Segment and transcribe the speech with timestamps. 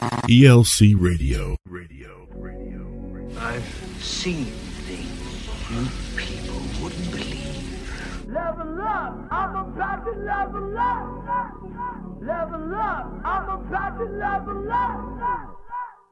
[0.00, 1.56] ELC Radio.
[1.68, 2.26] Radio.
[2.30, 2.86] Radio.
[3.38, 3.62] I've
[4.00, 8.26] seen things you people wouldn't believe.
[8.26, 12.22] Level up, I'm about to level up.
[12.22, 15.58] Level up, I'm about to level up.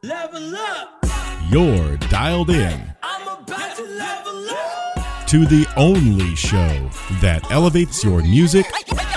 [0.02, 1.05] Level up.
[1.50, 2.95] You're dialed in.
[3.02, 5.27] I'm about to level up.
[5.29, 6.91] To the only show
[7.23, 8.66] that elevates your music.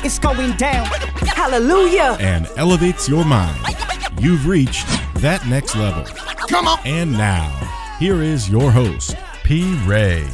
[0.03, 0.85] It's going down.
[1.27, 2.15] Hallelujah.
[2.21, 3.59] And elevates your mind.
[4.21, 4.85] You've reached
[5.15, 6.03] that next level.
[6.47, 6.77] Come on.
[6.85, 7.49] And now,
[7.97, 9.73] here is your host, P.
[9.83, 10.27] Ray.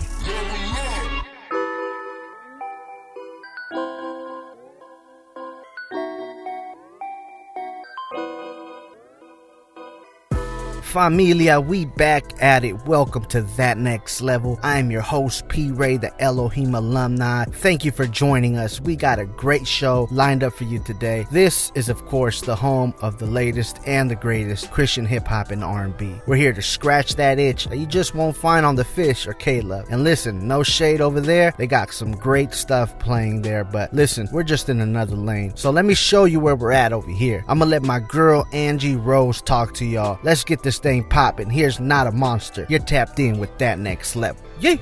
[10.97, 12.87] Familia, we back at it.
[12.87, 14.59] Welcome to That Next Level.
[14.63, 15.69] I'm your host, P.
[15.69, 17.45] Ray, the Elohim alumni.
[17.45, 18.81] Thank you for joining us.
[18.81, 21.27] We got a great show lined up for you today.
[21.31, 25.51] This is, of course, the home of the latest and the greatest Christian hip hop
[25.51, 26.15] and R&B.
[26.25, 29.33] We're here to scratch that itch that you just won't find on the Fish or
[29.33, 29.85] K-Love.
[29.91, 31.53] And listen, no shade over there.
[31.59, 35.55] They got some great stuff playing there, but listen, we're just in another lane.
[35.57, 37.45] So let me show you where we're at over here.
[37.47, 40.17] I'm gonna let my girl Angie Rose talk to y'all.
[40.23, 41.49] Let's get this thing popping.
[41.49, 42.65] Here's not a monster.
[42.69, 44.41] You're tapped in with that next level.
[44.61, 44.77] Yeah.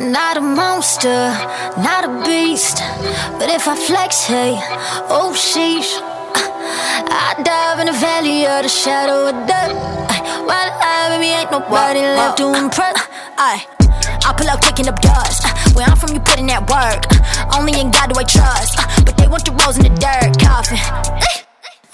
[0.00, 1.20] Not a monster,
[1.88, 2.78] not a beast.
[3.38, 4.58] But if I flex, hey,
[5.18, 5.90] oh sheesh.
[7.08, 9.70] I dive in the valley of the shadow of death.
[10.48, 12.98] While I, baby, ain't nobody left to impress.
[13.38, 13.64] I,
[14.26, 15.55] I pull out kicking up dust.
[15.76, 17.04] Where I'm from, you put in that work.
[17.54, 18.76] Only in God do I trust.
[19.04, 21.45] But they want the rose in the dirt coffin.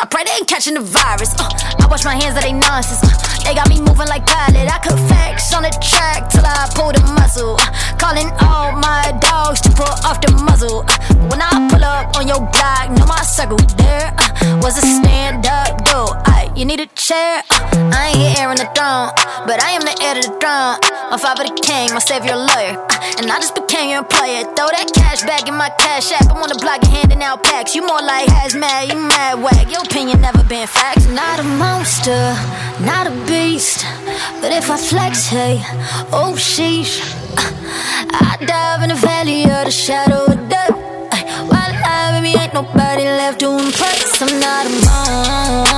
[0.02, 1.30] I pray they ain't catching the virus.
[1.38, 1.46] Uh,
[1.78, 2.98] I wash my hands of they nonsense.
[3.06, 3.14] Uh,
[3.46, 4.66] they got me moving like pilot.
[4.66, 7.54] I could facts on the track till I pull the muscle.
[7.54, 7.70] Uh,
[8.02, 10.82] calling all my dogs to pull off the muzzle.
[10.90, 10.98] Uh,
[11.30, 15.46] when I pull up on your block, know my circle there uh, was a stand
[15.46, 16.32] up dude.
[16.62, 17.42] You need a chair.
[17.50, 19.08] Uh, I ain't here on the throne,
[19.48, 20.76] but I am the heir to the throne.
[21.08, 22.76] My father the king, my savior lawyer,
[23.16, 24.44] and I just became your employer.
[24.52, 26.28] Throw that cash back in my cash app.
[26.28, 27.74] I'm on the block and handing out packs.
[27.74, 29.72] You more like hazmat, you mad wag.
[29.92, 31.06] Opinion never been facts.
[31.08, 32.34] Not a monster,
[32.80, 33.84] not a beast.
[34.40, 35.60] But if I flex, hey,
[36.10, 36.94] oh sheesh.
[38.10, 40.70] I dive in the valley of the shadow of death.
[41.50, 44.22] While I, baby, ain't nobody left to impress.
[44.22, 45.71] I'm not a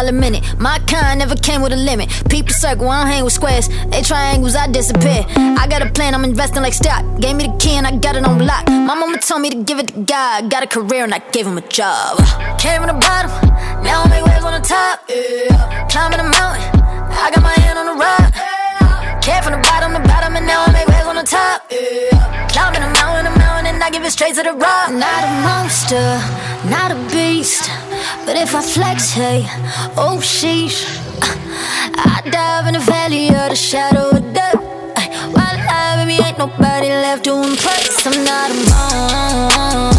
[0.00, 0.42] mile a minute.
[0.58, 2.08] My kind never came with a limit.
[2.28, 3.68] People circle, I don't hang with squares.
[3.90, 5.24] They triangles, I disappear.
[5.36, 7.04] I got a plan, I'm investing like stock.
[7.20, 8.66] Gave me the key and I got it on lock.
[8.68, 10.50] My mama told me to give it to God.
[10.50, 12.18] Got a career and I gave him a job.
[12.58, 13.30] Came from the bottom,
[13.84, 15.06] now I make waves on the top.
[15.90, 16.64] Climbing the mountain,
[17.24, 18.32] I got my hand on the rock.
[19.22, 21.66] Came from the bottom, the bottom, and now I make on the top.
[21.70, 22.46] Yeah.
[22.54, 24.88] Climbing the mountain, the mountain, and I give it straight to the rock.
[24.92, 26.06] Not a monster,
[26.70, 27.68] not a beast.
[28.24, 29.40] But if I flex, hey,
[29.96, 30.78] oh sheesh.
[32.06, 34.54] I dive in the valley of the shadow of death.
[35.34, 38.06] While I, baby, ain't nobody left to impress.
[38.06, 39.89] I'm not a monster.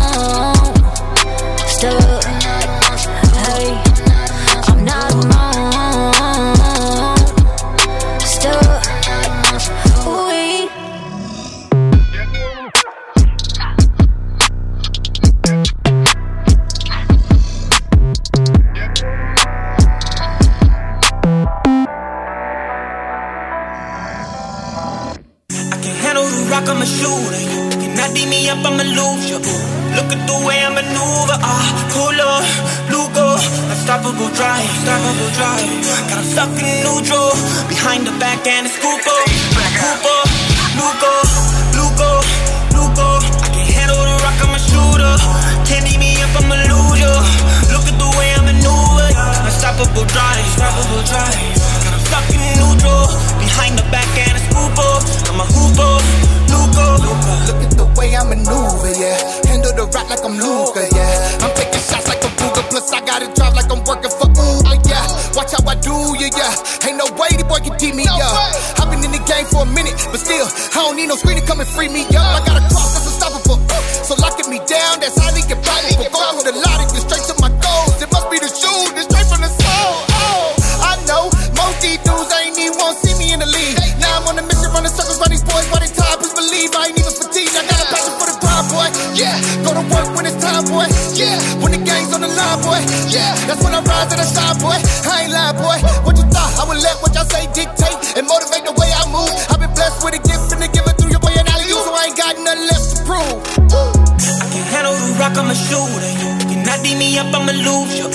[26.82, 27.42] I'm a shooter.
[27.46, 29.38] You cannot beat me up, I'ma lose you.
[29.38, 31.38] Look at the way I maneuver.
[31.38, 32.42] Ah, pull up,
[32.90, 33.38] Lugo,
[33.70, 35.70] unstoppable drive, unstoppable drive.
[36.10, 37.38] Got a stuck in neutral,
[37.70, 39.30] behind the back and a scoop up.
[39.78, 40.22] Cooper,
[40.74, 41.14] Lugo,
[41.78, 42.12] Lugo,
[42.74, 43.10] Lugo.
[43.30, 45.14] I can handle the rock, I'm a shooter.
[45.70, 47.14] Can't beat me up, I'ma lose you.
[47.78, 49.06] Look at the way I maneuver.
[49.46, 51.46] Unstoppable drive, unstoppable drive.
[51.86, 53.06] Got a stuck in neutral,
[53.52, 54.72] behind the back and a scoop.
[55.28, 56.00] I'm a hooper,
[56.48, 56.88] Lugo.
[57.52, 59.20] Look at the way I maneuver, yeah.
[59.52, 61.44] Handle the rock like I'm Luca, yeah.
[61.44, 64.32] I'm taking shots like a Ruger, plus I got it drive like I'm working for
[64.32, 65.04] Uber, yeah.
[65.36, 66.88] Watch how I do you, yeah.
[66.88, 68.24] Ain't no way the boy can keep me up.
[68.80, 71.36] I've been in the game for a minute, but still, I don't need no screen
[71.36, 72.24] to come and free me up.
[72.24, 73.60] I got a cross that's unstoppable,
[74.08, 76.08] so locking me down, that's highly improbable.
[76.08, 76.71] Going with a lot
[93.52, 94.80] that's when I rise to the shine, boy.
[94.80, 95.78] I ain't lying, boy.
[96.08, 96.52] What you thought?
[96.56, 99.28] I would let what y'all say dictate and motivate the way I move.
[99.52, 101.92] I've been blessed with a gift and give it through your boy and alley so
[101.92, 103.40] I ain't got nothing left to prove.
[103.76, 106.12] I can handle the rock, I'm a shooter.
[106.24, 108.08] You cannot beat me up, I'ma lose you.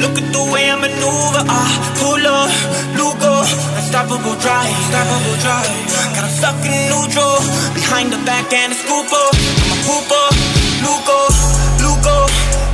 [0.00, 1.42] Look at the way I maneuver.
[1.52, 2.48] Ah, pull up,
[2.96, 3.44] Lugo,
[3.76, 5.68] unstoppable drive, unstoppable drive.
[6.16, 7.36] Got him stuck in neutral,
[7.76, 9.26] behind the back and a scooper.
[9.36, 10.26] I'm a hooper,
[10.84, 11.18] Lugo,
[11.82, 12.16] Lugo,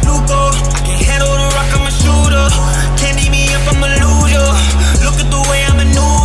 [0.07, 0.41] Lugo.
[0.77, 2.47] I can handle the rock, I'm a shooter.
[3.01, 4.47] Can't beat me up, I'ma lose you.
[5.05, 6.24] Look at the way I maneuver.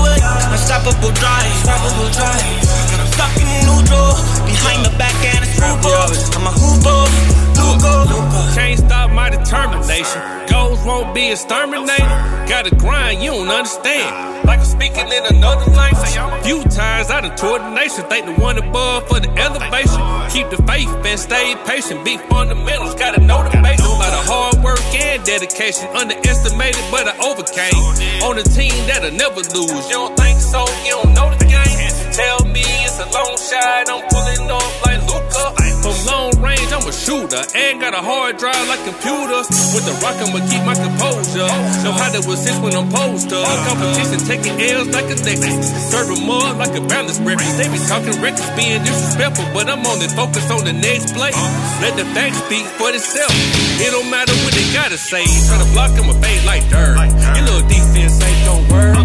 [0.70, 2.46] Unstoppable drive, unstoppable drive.
[2.94, 4.14] Him stuck in neutral,
[4.46, 6.38] behind the back and a scooper.
[6.38, 7.10] I'm a hooper,
[7.58, 8.54] Lugo, Lugo.
[8.54, 10.22] Can't stop my determination.
[10.46, 12.06] Goals won't be exterminated.
[12.48, 14.46] Gotta grind, you don't understand.
[14.46, 16.14] Like I'm speaking in another language.
[16.46, 18.06] Few times I done toured the nation.
[18.06, 19.98] Thank the one above for the elevation.
[20.30, 22.06] Keep the faith and stay patient.
[22.06, 23.89] Big fundamentals, gotta know the basics.
[24.00, 25.88] Lot of hard work and dedication.
[25.94, 27.76] Underestimated, but I overcame.
[28.24, 29.86] On a team that'll never lose.
[29.92, 30.64] You don't think so?
[30.88, 31.78] You don't know the game.
[32.16, 33.92] Tell me it's a long shot.
[33.92, 35.69] I'm pulling off like Luca.
[36.10, 37.38] Long range, I'm a shooter.
[37.54, 39.46] And got a hard drive like computers.
[39.78, 41.46] With the rock, I'ma keep my composure.
[41.86, 43.46] Know how to assist when I'm posed up.
[43.70, 45.70] Competition taking L's like a Lexus.
[45.94, 47.62] Serving mud like a balance breakfast.
[47.62, 49.46] They be talking records, being disrespectful.
[49.54, 51.30] But I'm only focused on the next play.
[51.78, 53.30] Let the facts speak for itself.
[53.78, 55.30] It don't matter what they gotta say.
[55.46, 56.98] Try to block them, a fade like dirt.
[57.38, 58.98] Your little defense ain't gon' work.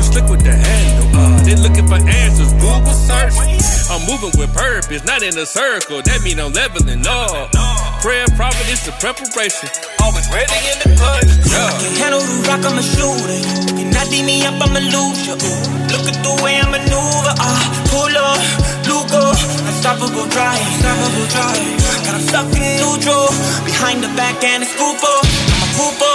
[0.00, 1.35] Just look with the handle.
[1.46, 2.50] They looking for answers.
[2.58, 3.38] Google search.
[3.86, 6.02] I'm moving with purpose, not in a circle.
[6.02, 7.54] That mean I'm leveling up.
[8.02, 9.70] Prayer, providence, the preparation.
[10.02, 11.30] Always ready in the clutch.
[11.46, 11.70] Yeah.
[12.02, 13.38] Handle the rock, I'm a shooter.
[13.62, 15.38] You cannot beat me up, I'ma lose you.
[15.86, 17.34] Look at the way I maneuver.
[17.38, 17.62] Ah,
[17.94, 18.42] pull up,
[18.90, 19.30] Lugo,
[19.70, 21.62] unstoppable drive, unstoppable drive.
[22.10, 23.30] Got him stuck in neutral,
[23.62, 25.14] behind the back and a scooper.
[25.22, 26.10] I'm a Lugo,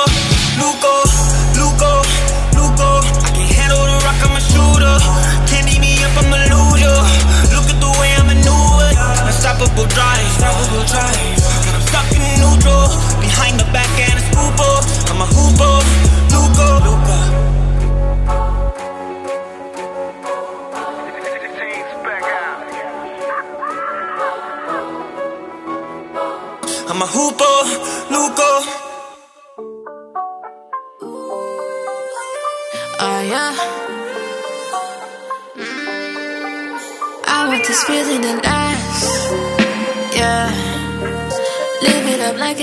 [0.59, 1.50] Lugo.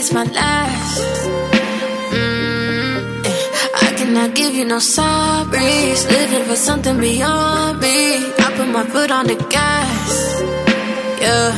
[0.08, 1.00] It's my last.
[2.12, 3.86] Mm, eh.
[3.86, 6.00] I cannot give you no sorries.
[6.10, 8.16] Living for something beyond me.
[8.44, 10.40] I put my foot on the gas.
[11.20, 11.52] Yeah.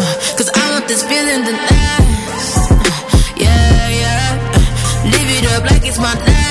[0.00, 2.70] Uh, Cause I want this feeling to last.
[2.70, 4.54] Uh, Yeah, yeah.
[4.56, 6.47] Uh, Live it up like it's my last.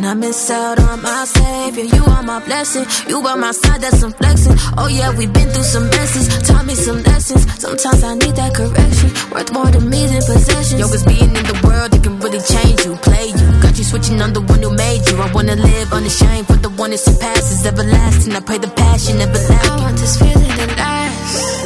[0.00, 1.84] But I miss out on my savior.
[1.84, 2.84] You are my blessing.
[3.08, 4.56] You by my side, that's some flexing.
[4.76, 6.28] Oh yeah, we've been through some messes.
[6.46, 7.42] Taught me some lessons.
[7.60, 9.10] Sometimes I need that correction.
[9.30, 10.80] Worth more to me than possessions.
[10.80, 13.46] Yo, cause being in the world, it can really change you, play you.
[13.62, 15.16] Got you switching on the one who made you.
[15.20, 18.34] I wanna live unashamed for the one that surpasses everlasting.
[18.34, 19.70] I pray the passion never lacking.
[19.70, 21.64] I want this feeling to last.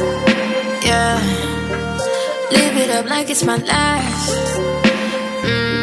[0.83, 1.15] Yeah.
[2.51, 4.31] Live it up like it's my last.
[5.45, 5.74] Mm,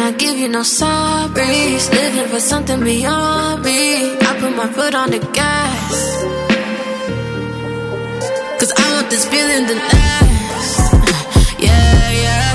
[0.00, 1.90] I give you no sorries.
[1.90, 4.16] Living for something beyond me.
[4.18, 5.92] I put my foot on the gas.
[8.58, 10.78] Cause I want this feeling to last.
[11.58, 12.48] Yeah, yeah.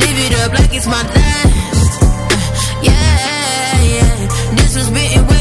[0.00, 2.02] Live it up like it's my last.
[2.82, 4.54] Yeah, yeah.
[4.56, 5.31] This was written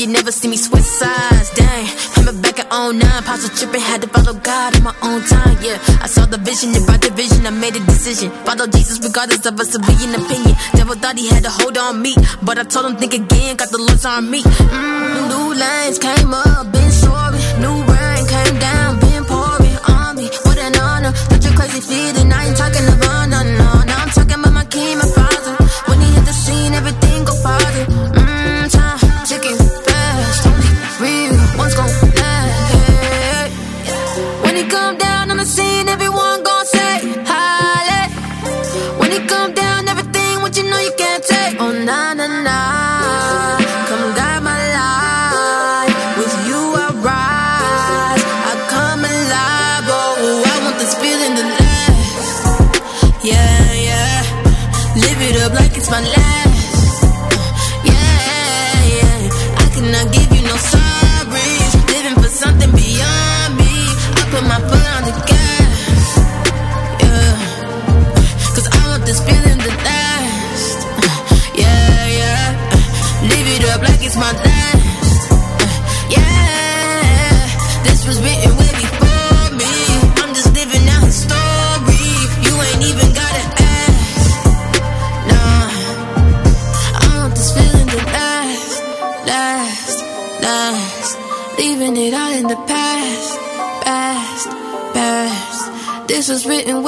[0.00, 1.50] you never see me switch sides.
[1.50, 5.20] Dang, remember back at 09, Pops was tripping, had to follow God in my own
[5.28, 5.56] time.
[5.60, 8.30] Yeah, I saw the vision, if the vision, I made a decision.
[8.48, 10.56] Follow Jesus regardless of a civilian opinion.
[10.72, 13.68] Devil thought he had a hold on me, but I told him think again, got
[13.68, 14.40] the Lord's on me.
[14.42, 17.38] Mm, new lines came up, been sorry.
[17.60, 20.26] New rain came down, been pouring on me.
[20.48, 22.32] What an honor, such a crazy feeling.
[22.32, 22.56] I ain't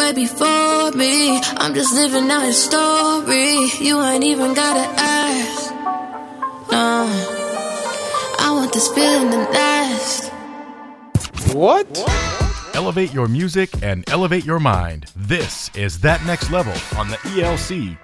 [0.02, 1.40] way before me.
[1.56, 3.68] I'm just living out his story.
[3.80, 5.71] You ain't even gotta ask.
[6.71, 7.06] No.
[8.38, 10.32] I want this feeling to last.
[11.54, 11.87] What?
[12.75, 15.06] Elevate your music and elevate your mind.
[15.14, 17.97] This is That Next Level on the ELC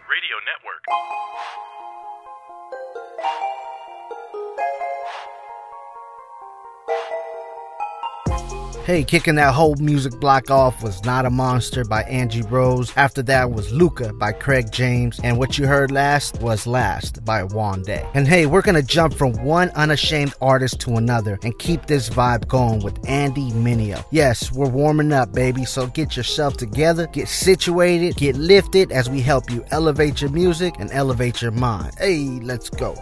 [8.88, 12.90] Hey, kicking that whole music block off was Not a Monster by Angie Rose.
[12.96, 15.20] After that was Luca by Craig James.
[15.22, 18.08] And what you heard last was Last by Juan Day.
[18.14, 22.48] And hey, we're gonna jump from one unashamed artist to another and keep this vibe
[22.48, 24.02] going with Andy Mineo.
[24.10, 29.20] Yes, we're warming up, baby, so get yourself together, get situated, get lifted as we
[29.20, 31.92] help you elevate your music and elevate your mind.
[31.98, 32.96] Hey, let's go.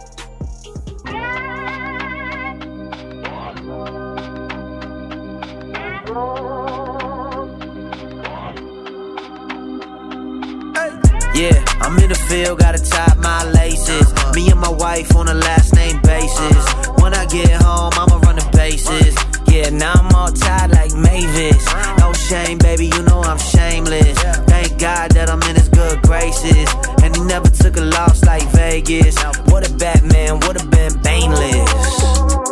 [11.97, 14.11] I'm in the field, gotta tie my laces.
[14.11, 14.33] Uh-huh.
[14.35, 16.53] Me and my wife on a last name basis.
[16.53, 16.93] Uh-huh.
[17.01, 19.15] When I get home, I'ma run the bases.
[19.47, 21.65] Yeah, now I'm all tied like Mavis.
[21.97, 24.17] No shame, baby, you know I'm shameless.
[24.45, 26.69] Thank God that I'm in his good graces.
[27.01, 29.17] And he never took a loss like Vegas.
[29.49, 31.65] What a Batman, would've been baneless.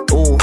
[0.09, 0.37] Ooh.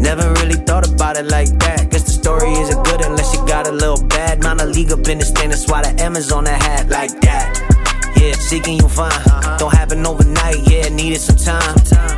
[0.00, 1.90] Never really thought about it like that.
[1.90, 4.42] Guess the story isn't good unless you got a little bad.
[4.42, 7.20] Mind a league up in the stand, that's why the M's on the hat like
[7.20, 7.75] that.
[8.26, 9.14] Yeah, seeking you find.
[9.56, 11.74] Don't happen overnight, yeah, needed some time.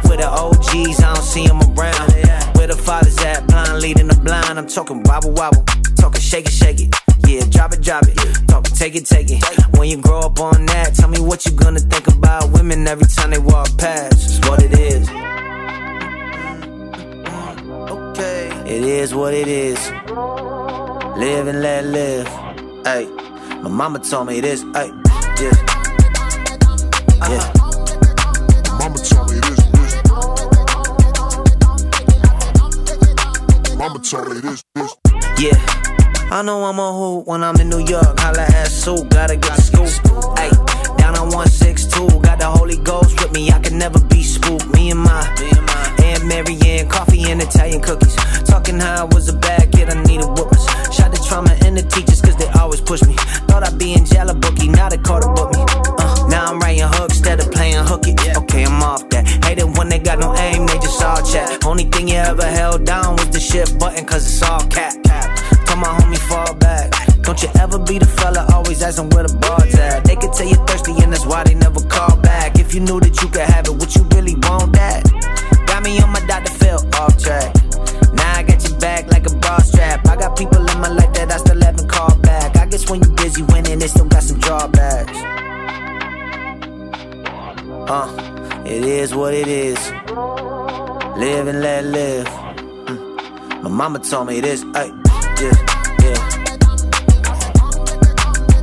[0.09, 2.13] With the OGs, I don't see them around.
[2.57, 4.59] Where the fathers at, blind leading the blind.
[4.59, 5.63] I'm talking wobble wobble,
[6.01, 6.95] talking shake it, shake it.
[7.27, 8.17] Yeah, drop it, drop it.
[8.49, 9.45] Talking take it, take it.
[9.77, 13.07] When you grow up on that, tell me what you gonna think about women every
[13.07, 14.15] time they walk past.
[14.15, 15.11] It's what it is.
[17.91, 18.49] Okay.
[18.65, 19.91] It is what it is.
[21.21, 22.27] Live and let live.
[22.87, 23.05] Hey,
[23.61, 24.63] my mama told me this.
[24.73, 24.91] Hey,
[25.43, 25.88] yeah.
[27.21, 27.53] Yeah.
[28.79, 29.93] Mama told me this, this.
[33.77, 34.97] Mama told me this, this.
[35.39, 35.59] Yeah.
[36.31, 38.21] I know I'm a hoot when I'm in New York.
[38.21, 40.39] Holla at Sue, gotta get the scoop.
[40.39, 40.51] Hey,
[40.97, 43.51] down on 162, got the Holy Ghost with me.
[43.51, 44.73] I can never be spooked.
[44.73, 48.15] Me and my, me and my Aunt Mary Ann, coffee and Italian cookies.
[48.45, 50.65] Talking how I was a bad kid, I needed whoopers.
[50.93, 53.15] Shot the trauma in the teachers, cause they always push me.
[53.49, 55.65] Thought I'd be in jail bookie, now they caught a book me.
[55.99, 56.08] Uh,
[56.49, 58.15] I'm writing hooks instead of playing hooky.
[58.15, 59.29] Okay, I'm off that.
[59.45, 61.63] Hate it when they got no aim, they just all chat.
[61.67, 64.95] Only thing you ever held down was the shift button, cause it's all cap.
[65.67, 66.91] Tell my homie fall back.
[67.21, 70.05] Don't you ever be the fella always asking where the bar's at.
[70.05, 72.59] They could tell you thirsty and that's why they never call back.
[72.59, 73.18] If you knew that
[93.79, 94.91] mama told me this, hey,
[95.41, 95.53] yeah,
[96.03, 96.19] yeah.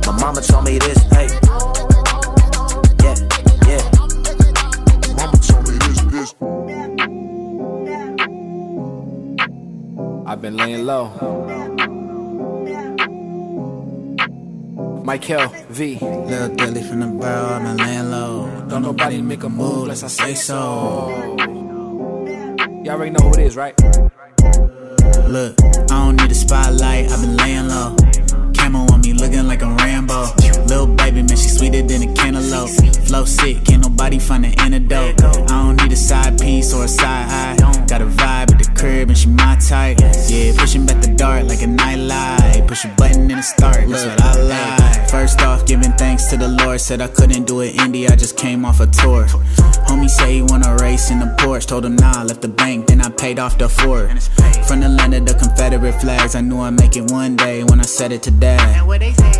[0.04, 1.28] My mama told me this, hey.
[3.02, 3.16] Yeah,
[3.66, 3.82] yeah.
[5.16, 6.34] Mama told me this, this.
[10.26, 11.04] I've been laying low.
[15.02, 15.98] Michael V.
[15.98, 18.66] Little dilly from the barrel, I've been laying low.
[18.68, 21.08] Don't nobody make a move unless I say so.
[22.84, 23.95] Y'all already know who it is, right?
[25.28, 27.96] Look, I don't need a spotlight, I've been laying low.
[28.54, 30.26] Camo on me looking like a Rambo.
[30.66, 32.70] Little baby, man, she sweeter than a cantaloupe.
[33.06, 35.20] Flow sick, can't nobody find an antidote.
[35.22, 37.86] I don't need a side piece or a side eye.
[37.88, 39.98] Got a vibe crib and she my type.
[40.28, 42.66] Yeah, pushing back the dart like a nightlight.
[42.66, 45.08] Push a button and it start, that's what I like.
[45.08, 46.80] First off, giving thanks to the Lord.
[46.80, 49.24] Said I couldn't do it indie, I just came off a tour.
[49.88, 51.66] Homie say he wanna race in the Porsche.
[51.66, 54.10] Told him nah, left the bank, then I paid off the Ford.
[54.66, 57.80] From the land of the Confederate flags, I knew I'd make it one day when
[57.80, 58.84] I said it to dad.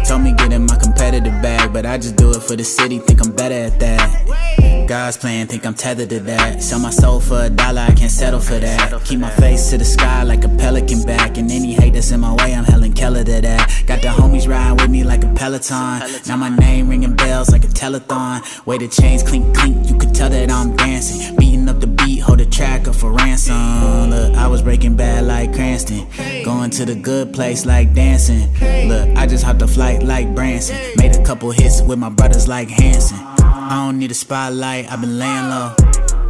[0.07, 2.99] Told me get in my competitive bag, but I just do it for the city,
[2.99, 4.86] think I'm better at that.
[4.87, 6.62] God's plan, think I'm tethered to that.
[6.62, 9.02] Sell my soul for a dollar, I can't settle for that.
[9.05, 12.21] Keep my face to the sky like a pelican back, and any hate that's in
[12.21, 13.85] my way, I'm Helen Keller to that.
[13.87, 16.02] Got the homies riding with me like a peloton.
[16.28, 18.66] Now my name ringing bells like a telethon.
[18.66, 21.37] Way the chains clink clink, you could tell that I'm dancing.
[21.37, 24.11] Beating up the beat, hold the track up for ransom.
[24.11, 26.06] Look, I was breaking bad like Cranston.
[26.45, 28.52] Going to the good place like dancing.
[28.88, 30.76] Look, I just hopped a flight like Branson.
[30.97, 33.18] Made a couple hits with my brothers like Hanson.
[33.18, 35.75] I don't need a spotlight, I've been laying low.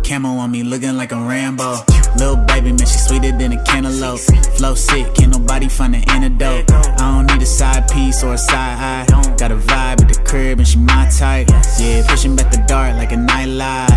[0.04, 1.78] Camo on me looking like a Rambo.
[2.16, 4.20] Little baby, man, she sweeter than a cantaloupe.
[4.56, 6.70] Flow sick, can't nobody find an antidote.
[6.70, 9.36] I don't need a side piece or a side eye.
[9.36, 11.48] Got a vibe at the crib and she my type.
[11.78, 13.95] Yeah, pushing back the dart like a nightlight.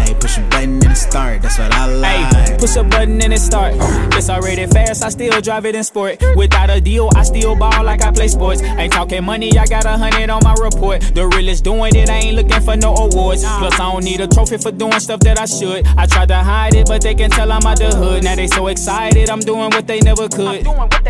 [1.10, 2.50] Start, that's what I like.
[2.50, 3.74] Hey, push a button and it start.
[4.14, 6.22] It's already fast, I still drive it in sport.
[6.36, 8.62] Without a deal, I still ball like I play sports.
[8.62, 11.02] Ain't talking money, I got a hundred on my report.
[11.14, 13.44] The realest doing it, I ain't looking for no awards.
[13.44, 15.88] Plus, I don't need a trophy for doing stuff that I should.
[15.98, 18.24] I tried to hide it, but they can tell I'm out the hood.
[18.24, 20.66] Now they so excited, I'm doing what they never could.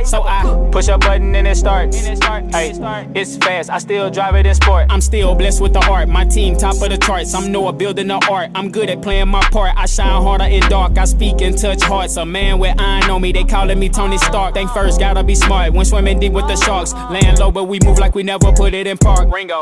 [0.05, 1.97] So I push a button and it starts.
[1.97, 2.73] Hey,
[3.15, 4.87] it's fast, I still drive it in sport.
[4.89, 6.07] I'm still blessed with the art.
[6.07, 7.33] My team top of the charts.
[7.33, 8.51] I'm Noah building the art.
[8.55, 9.75] I'm good at playing my part.
[9.75, 10.97] I shine harder in dark.
[10.97, 12.17] I speak and touch hearts.
[12.17, 14.53] A man with iron on me, they calling me Tony Stark.
[14.53, 15.73] Think first, gotta be smart.
[15.73, 18.73] When swimming deep with the sharks, laying low, but we move like we never put
[18.73, 19.31] it in park.
[19.33, 19.59] Ringo.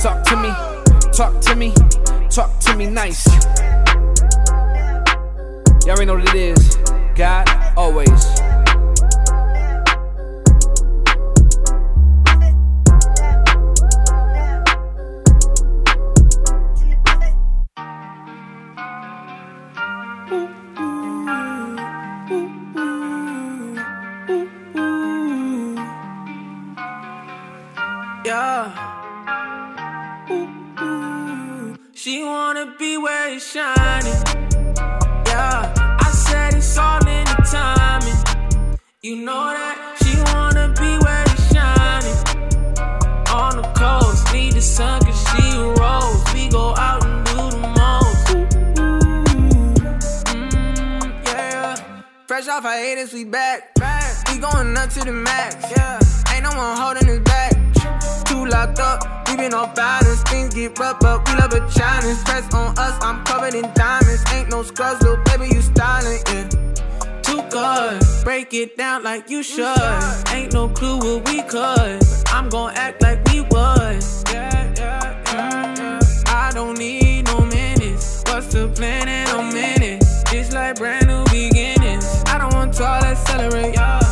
[0.00, 0.50] Talk to me,
[1.12, 1.72] talk to me,
[2.30, 3.24] talk to me nice.
[5.86, 6.76] Y'all already know what it is.
[7.14, 8.53] God, always.
[28.34, 30.26] Yeah.
[30.28, 30.48] Ooh,
[30.82, 31.78] ooh.
[31.92, 34.20] She wanna be where it's shining.
[35.28, 35.72] Yeah.
[36.00, 38.18] I said it's all in the timing.
[39.02, 42.18] You know that she wanna be where it's shining.
[43.30, 46.24] On the coast, need the sun cause she rose.
[46.34, 48.26] We go out and do the most.
[50.26, 51.76] Mm, yeah.
[52.26, 53.72] Fresh off hiatus, we back.
[53.76, 54.28] back.
[54.28, 55.54] We going up to the max.
[55.70, 56.00] Yeah.
[56.34, 57.63] Ain't no one holding us back.
[58.34, 60.20] Two locked up, we been off balance.
[60.22, 62.18] Things get rough, but we love a challenge.
[62.24, 64.24] Press on us, I'm covered in diamonds.
[64.32, 66.48] Ain't no scrubs, little baby, you styling, yeah.
[67.22, 69.78] Too good, break it down like you should.
[70.30, 72.02] Ain't no clue what we could.
[72.26, 73.34] I'm gon' act like we.
[75.34, 78.24] Mm, I don't need no minutes.
[78.26, 80.02] What's the plan in a minute?
[80.32, 82.04] It's like brand new beginnings.
[82.26, 83.76] I don't want to all accelerate.
[83.76, 84.03] Been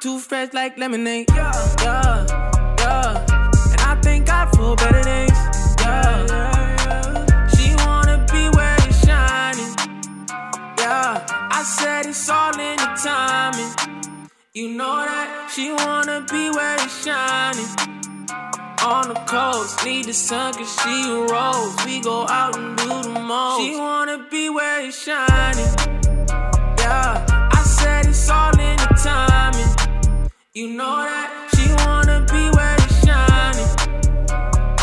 [0.00, 1.26] Too fresh like lemonade.
[1.30, 2.26] Yeah, yeah,
[2.78, 3.26] yeah.
[3.72, 5.30] And I thank God for better days.
[5.80, 7.46] Yeah, yeah.
[7.56, 9.74] She wanna be where it's shining.
[10.78, 13.72] Yeah, I said it's all in the timing.
[14.52, 17.66] You know that she wanna be where it's shining.
[18.84, 21.74] On the coast, need the sun cause she a rose.
[21.86, 23.62] We go out and do the most.
[23.62, 25.72] She wanna be where it's shining.
[26.78, 28.75] Yeah, I said it's all in.
[30.56, 33.68] You know that she wanna be where it's shining.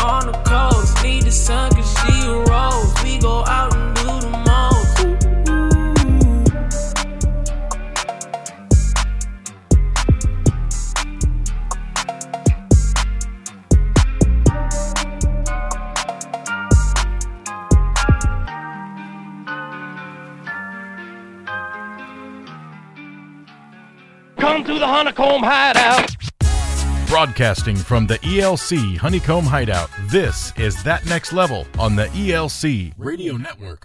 [0.06, 1.73] On the coast, need the sun
[24.54, 26.14] To the Honeycomb Hideout.
[27.08, 33.36] Broadcasting from the ELC Honeycomb Hideout, this is That Next Level on the ELC Radio
[33.36, 33.84] Network.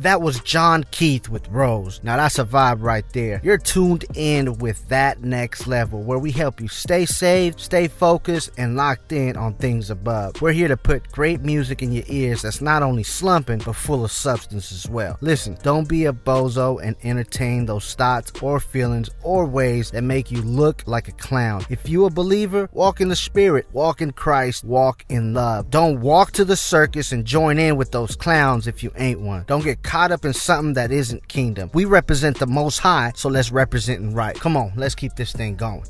[0.00, 2.00] That was John Keith with Rose.
[2.02, 3.38] Now that's a vibe right there.
[3.44, 8.50] You're tuned in with that next level where we help you stay safe, stay focused,
[8.56, 10.40] and locked in on things above.
[10.40, 14.02] We're here to put great music in your ears that's not only slumping but full
[14.02, 15.18] of substance as well.
[15.20, 20.30] Listen, don't be a bozo and entertain those thoughts or feelings or ways that make
[20.30, 21.66] you look like a clown.
[21.68, 25.68] If you a believer, walk in the spirit, walk in Christ, walk in love.
[25.68, 29.44] Don't walk to the circus and join in with those clowns if you ain't one.
[29.46, 31.68] Don't get caught up in something that isn't kingdom.
[31.74, 34.38] We represent the most high, so let's represent and right.
[34.38, 35.82] Come on, let's keep this thing going.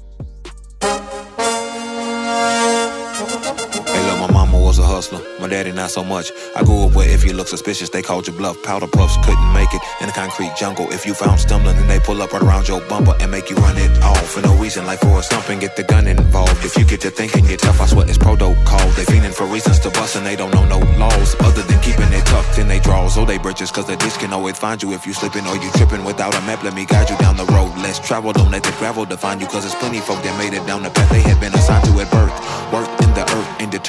[4.70, 6.30] Was a hustler, my daddy not so much.
[6.54, 8.56] I grew up where if you look suspicious, they called you bluff.
[8.62, 10.86] Powder puffs couldn't make it in the concrete jungle.
[10.92, 13.56] If you found stumbling, then they pull up right around your bumper and make you
[13.56, 16.64] run it off for no reason, like for a stumping, get the gun involved.
[16.64, 18.86] If you get to thinking you're tough, I swear it's protocol.
[18.94, 22.12] They fiending for reasons to bust and they don't know no laws other than keeping
[22.12, 23.72] it tucked in they draws or oh, they britches.
[23.72, 26.40] Cause the ditch can always find you if you slipping or you tripping without a
[26.42, 26.62] map.
[26.62, 27.74] Let me guide you down the road.
[27.82, 29.46] Less travel, don't let the gravel define you.
[29.46, 31.90] Cause there's plenty folk that made it down the path they had been assigned to
[31.98, 32.29] at birth.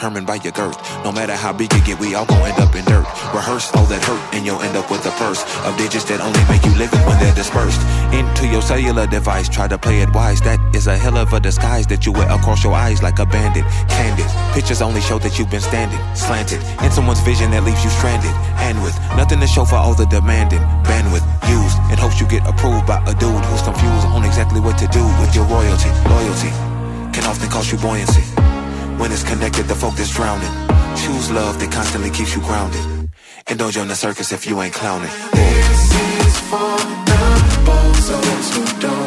[0.02, 0.82] Determined by your girth.
[1.06, 3.06] No matter how big you get, we all gon' end up in dirt.
[3.38, 6.42] Rehearse all that hurt and you'll end up with a purse of digits that only
[6.50, 7.78] make you live it when they're dispersed.
[8.10, 10.42] Into your cellular device, try to play it wise.
[10.42, 13.28] That is a hell of a disguise that you wear across your eyes like a
[13.28, 13.64] bandit.
[13.94, 14.26] Candid.
[14.58, 16.66] Pictures only show that you've been standing, slanted.
[16.82, 18.34] In someone's vision that leaves you stranded.
[18.58, 20.66] And with nothing to show for all the demanding.
[20.82, 24.82] Bandwidth used in hopes you get approved by a dude who's confused on exactly what
[24.82, 25.94] to do with your royalty.
[26.10, 26.50] Loyalty
[27.14, 28.26] can often cost you buoyancy.
[29.02, 30.52] When it's connected, the folk that's drowning.
[30.96, 33.10] Choose love that constantly keeps you grounded.
[33.48, 35.10] And don't join the circus if you ain't clowning.
[35.34, 35.96] This
[36.28, 36.78] is for
[37.10, 37.24] the
[37.66, 39.01] bozos who don't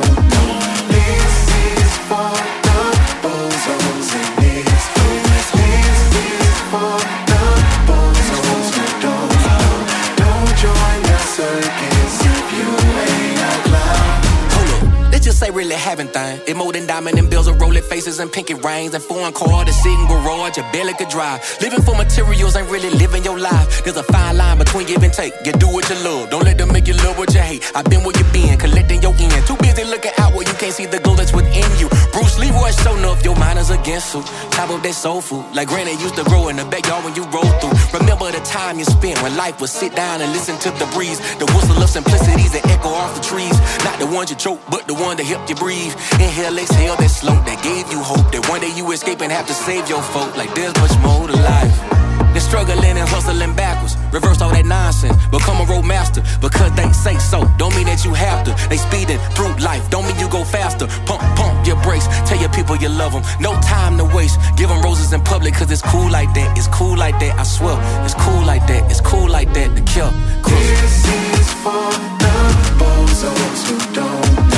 [15.35, 16.41] up, just say really having thing.
[16.47, 19.65] It more than diamond and bills of rolling faces and pinky rings and foreign car,
[19.65, 21.41] the sitting garage, you barely could drive.
[21.61, 23.85] Living for materials ain't really living your life.
[23.85, 25.35] There's a fine line between give and take.
[25.45, 27.63] You do what you love, don't let them make you love what you hate.
[27.75, 29.47] I've been where you been, collecting your end.
[29.47, 31.89] Too busy looking out where you can't see the glow that's within you.
[32.13, 34.23] Bruce Leroy show enough, your mind is against you.
[34.51, 37.25] Top of that soul food, like granny used to grow in the backyard when you
[37.35, 37.75] roll through.
[37.99, 41.19] Remember the time you spent when life was sit down and listen to the breeze.
[41.39, 43.57] The whistle of simplicities that echo off the trees.
[43.85, 45.95] Not the ones you choke, but the one that helped you breathe.
[46.15, 48.31] Inhale, exhale, that slow that gave you hope.
[48.33, 50.37] That one day you escape and have to save your folk.
[50.37, 51.95] Like there's much more to life.
[52.35, 53.97] They're struggling and hustling backwards.
[54.13, 55.15] Reverse all that nonsense.
[55.31, 57.47] Become a road master because they say so.
[57.59, 58.53] Don't mean that you have to.
[58.69, 59.89] They speeding through life.
[59.89, 60.89] Don't mean you go faster.
[61.07, 62.11] Pump, pump your brakes.
[62.27, 63.23] Tell your people you love them.
[63.39, 64.41] No time to waste.
[64.57, 66.59] Give them roses in public because it's cool like that.
[66.59, 67.39] It's cool like that.
[67.39, 67.79] I swear.
[68.05, 68.91] It's cool like that.
[68.91, 69.71] It's cool like that.
[69.75, 70.11] The kill.
[70.43, 70.59] Cool.
[70.59, 71.87] This is for
[72.19, 72.35] the
[72.83, 74.54] bozos who don't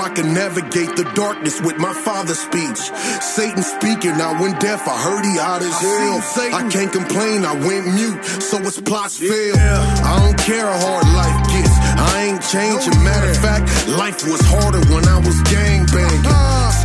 [0.00, 2.78] I can navigate the darkness with my father's speech.
[3.20, 6.20] Satan speaking, I went deaf, I heard he hot as hell.
[6.54, 9.54] I can't complain, I went mute, so his plots fail.
[9.56, 12.96] I don't care how hard life gets, I ain't changing.
[13.04, 13.64] Matter of fact,
[13.98, 16.24] life was harder when I was gang gangbanging.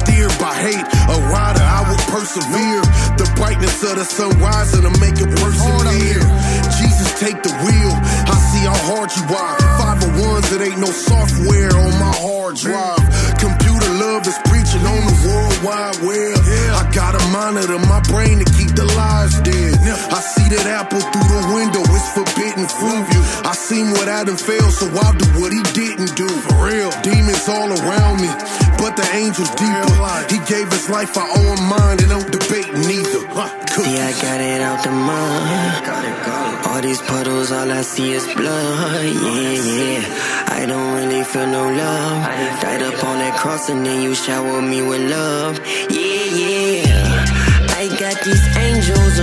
[0.04, 2.82] Steered by hate, a rider, I will persevere.
[3.18, 6.22] The brightness of the sun rising to make it person near.
[6.80, 7.94] Jesus, take the wheel.
[8.58, 9.58] See how hard you are.
[9.78, 13.06] 501s, it ain't no software on my hard drive.
[13.38, 16.42] Computer love is preaching on the world wide web.
[16.98, 19.78] I gotta monitor my brain to keep the lies dead.
[20.10, 23.06] I see that apple through the window, it's forbidden fruit.
[23.46, 26.26] I seen what Adam failed, so I'll do what he didn't do.
[26.26, 26.90] For real.
[27.06, 28.34] Demons all around me,
[28.82, 29.94] but the angels deeper.
[30.34, 33.22] He gave his life, I owe him mine, and don't debate neither.
[33.30, 33.46] Huh,
[33.78, 35.86] Yeah, I got it out the mind.
[35.86, 36.38] Gotta go.
[36.74, 39.06] All these puddles, all I see is blood.
[39.06, 40.50] Yeah, yeah.
[40.58, 42.26] I don't really feel no love.
[42.66, 45.62] Died up on that cross and then you shower me with love.
[45.90, 46.87] Yeah, yeah.
[48.28, 49.20] These angels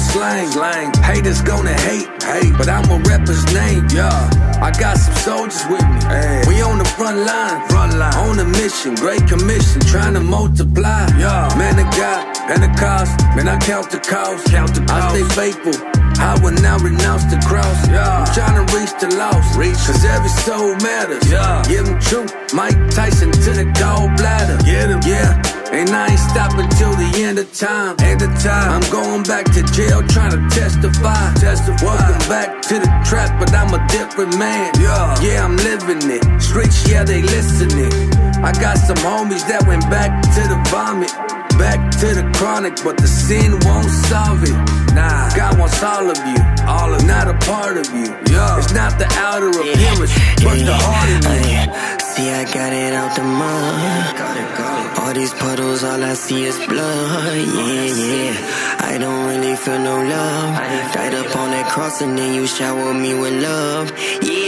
[0.00, 0.92] Slang, slang.
[1.04, 2.52] Haters gonna hate, hate.
[2.56, 4.30] But I'm a rapper's name, yeah.
[4.60, 6.00] I got some soldiers with me.
[6.48, 8.14] We on the front line, front line.
[8.14, 11.06] On a mission, great commission, trying to multiply.
[11.18, 11.52] Yeah.
[11.56, 14.46] Man of God, Pentecost, man, I count the cost.
[14.46, 15.14] Count the cost.
[15.14, 16.00] I stay faithful.
[16.20, 17.88] I will now renounce the cross.
[17.88, 18.04] Yeah.
[18.04, 19.56] I'm trying to reach the lost.
[19.56, 19.80] Reach.
[19.86, 21.24] Cause every soul matters.
[21.30, 21.62] Yeah.
[21.66, 22.32] Give them truth.
[22.52, 24.64] Mike Tyson to the gallbladder.
[24.64, 25.00] Get him.
[25.06, 25.49] Yeah.
[25.72, 27.94] And I ain't stopping till the end of time.
[28.00, 28.82] End of time.
[28.82, 31.32] I'm going back to jail trying to testify.
[31.34, 31.84] Testify.
[31.84, 34.72] Welcome back to the trap, but I'm a different man.
[34.80, 35.14] Yeah.
[35.22, 36.42] Yeah, I'm living it.
[36.42, 37.92] Streets, yeah, they listening.
[38.42, 41.39] I got some homies that went back to the vomit.
[41.60, 44.56] Back to the chronic, but the sin won't solve it.
[44.94, 48.08] Nah, God wants all of you, all of not a part of you.
[48.32, 51.60] Yeah, it's not the outer appearance, but the heart of you.
[52.10, 54.98] See, I got it out the mud.
[55.00, 57.36] All these puddles, all I see is blood.
[57.36, 58.86] Yeah, yeah.
[58.90, 60.54] I don't really feel no love.
[60.94, 63.92] Died up on that cross and then you shower me with love.
[64.22, 64.39] Yeah, yeah.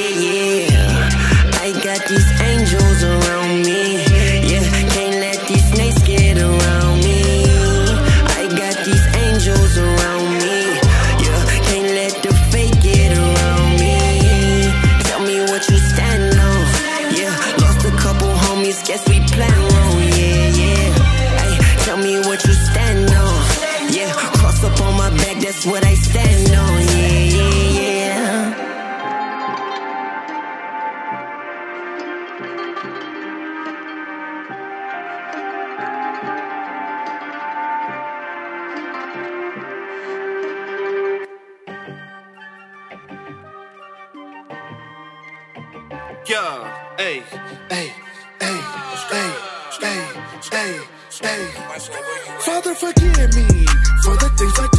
[53.29, 53.65] Me.
[54.03, 54.72] For the things I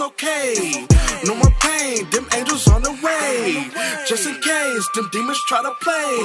[0.00, 0.86] it's okay.
[1.26, 2.08] No more pain.
[2.10, 3.68] Them angels on the way.
[4.06, 6.16] Just in case them demons try to play.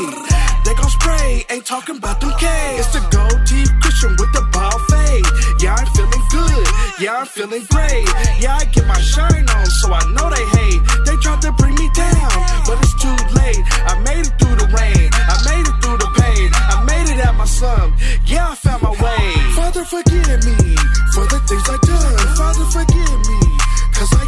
[0.63, 1.45] They gon' spray.
[1.49, 2.47] Ain't talking about them K.
[2.79, 5.25] It's the gold teeth Christian with the ball fade.
[5.61, 6.67] Yeah, I'm feeling good.
[6.99, 8.07] Yeah, I'm feeling great.
[8.39, 10.81] Yeah, I get my shine on, so I know they hate.
[11.05, 12.31] They tried to bring me down,
[12.67, 13.59] but it's too late.
[13.91, 15.09] I made it through the rain.
[15.11, 16.47] I made it through the pain.
[16.53, 17.95] I made it at my slum.
[18.25, 19.25] Yeah, I found my way.
[19.55, 20.75] Father, forgive me
[21.15, 22.27] for the things I done.
[22.35, 23.24] Father, forgive me,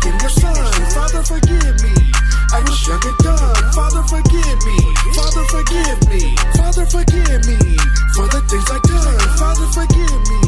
[0.08, 0.91] cause I am your son.
[0.93, 2.12] Father, forgive me.
[2.54, 3.72] I was young and dumb.
[3.74, 4.78] Father, forgive me.
[5.15, 6.36] Father, forgive me.
[6.56, 7.78] Father, forgive me
[8.15, 9.38] for the things I done.
[9.38, 10.41] Father, forgive me,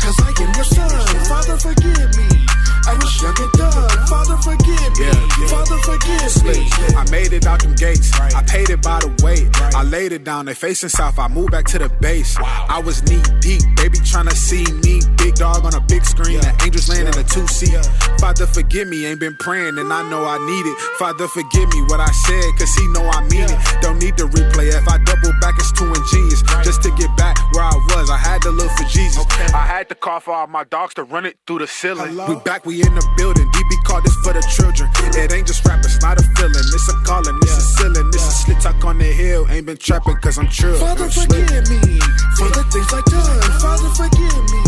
[0.00, 1.06] cause I am your son.
[1.28, 2.51] Father, forgive me.
[2.86, 4.06] I was young and dumb.
[4.06, 5.10] Father, forgive me.
[5.48, 6.68] Father, forgive me.
[6.96, 8.12] I made it out them gates.
[8.12, 9.48] I paid it by the weight.
[9.74, 10.46] I laid it down.
[10.46, 11.18] They facing south.
[11.18, 12.36] I moved back to the base.
[12.38, 13.62] I was knee deep.
[13.76, 15.00] Baby trying to see me.
[15.16, 16.40] Big dog on a big screen.
[16.40, 17.78] The angels land in a two seat.
[18.18, 19.06] Father, forgive me.
[19.06, 20.76] Ain't been praying and I know I need it.
[20.98, 23.58] Father, forgive me what I said, cause he know I mean it.
[23.80, 24.68] Don't need to replay.
[24.72, 26.42] If I double back, it's too ingenious.
[26.64, 29.24] Just to get back where I was, I had to look for Jesus.
[29.54, 32.16] I had to call for all my dogs to run it through the ceiling.
[32.28, 33.44] We back, we in the building.
[33.52, 34.88] DB called this for the children.
[35.12, 36.64] It ain't just rap, it's not a feeling.
[36.72, 38.08] It's a calling, it's a ceiling.
[38.08, 39.44] It's a slit tuck on the hill.
[39.50, 40.78] Ain't been trapping cause I'm true.
[40.78, 42.00] Father, forgive me
[42.40, 43.52] for the things I done.
[43.60, 44.62] Father, forgive me,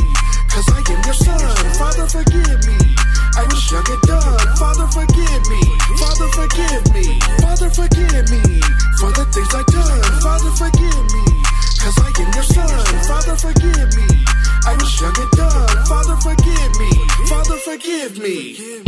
[0.52, 1.40] cause I am your son.
[1.80, 2.76] Father, forgive me.
[3.34, 4.38] I was young and dumb.
[4.60, 5.60] Father, forgive me.
[5.98, 7.06] Father, forgive me.
[7.42, 8.42] Father, forgive me
[9.00, 10.02] for the things I done.
[10.22, 11.24] Father, forgive me,
[11.80, 12.84] cause I am your son.
[13.08, 14.43] Father, forgive me.
[14.66, 15.84] I was young and dumb.
[15.86, 16.90] Father, forgive me.
[17.28, 18.84] Father, forgive me.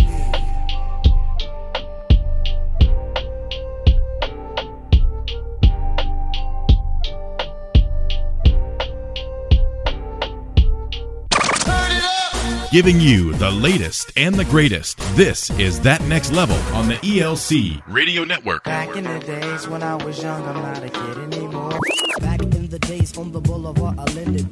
[12.72, 14.98] giving you the latest and the greatest.
[15.16, 18.64] This is That Next Level on the ELC Radio Network.
[18.64, 21.78] Back in the days when I was young, I'm not a kid anymore.
[22.20, 24.46] Back the days on the boulevard, I landed.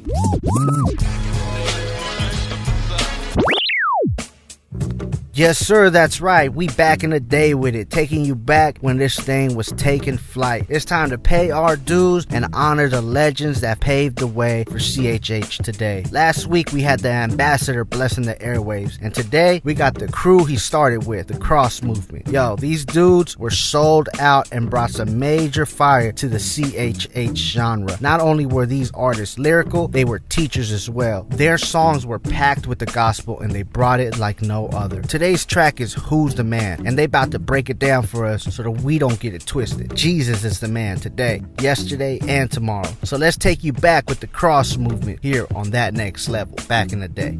[5.37, 6.53] Yes, sir, that's right.
[6.53, 10.17] We back in the day with it, taking you back when this thing was taking
[10.17, 10.65] flight.
[10.69, 14.77] It's time to pay our dues and honor the legends that paved the way for
[14.77, 16.05] CHH today.
[16.09, 20.45] Last week we had the ambassador blessing the airwaves, and today we got the crew
[20.45, 22.29] he started with, the Cross Movement.
[22.29, 27.97] Yo, these dudes were sold out and brought some major fire to the CHH genre.
[27.99, 31.23] Not only were these artists lyrical, they were teachers as well.
[31.23, 35.01] Their songs were packed with the gospel and they brought it like no other.
[35.25, 38.43] Today's track is Who's the Man, and they about to break it down for us
[38.43, 39.95] so that we don't get it twisted.
[39.95, 42.87] Jesus is the man today, yesterday, and tomorrow.
[43.01, 46.93] So let's take you back with the cross movement here on that next level, back
[46.93, 47.39] in the day.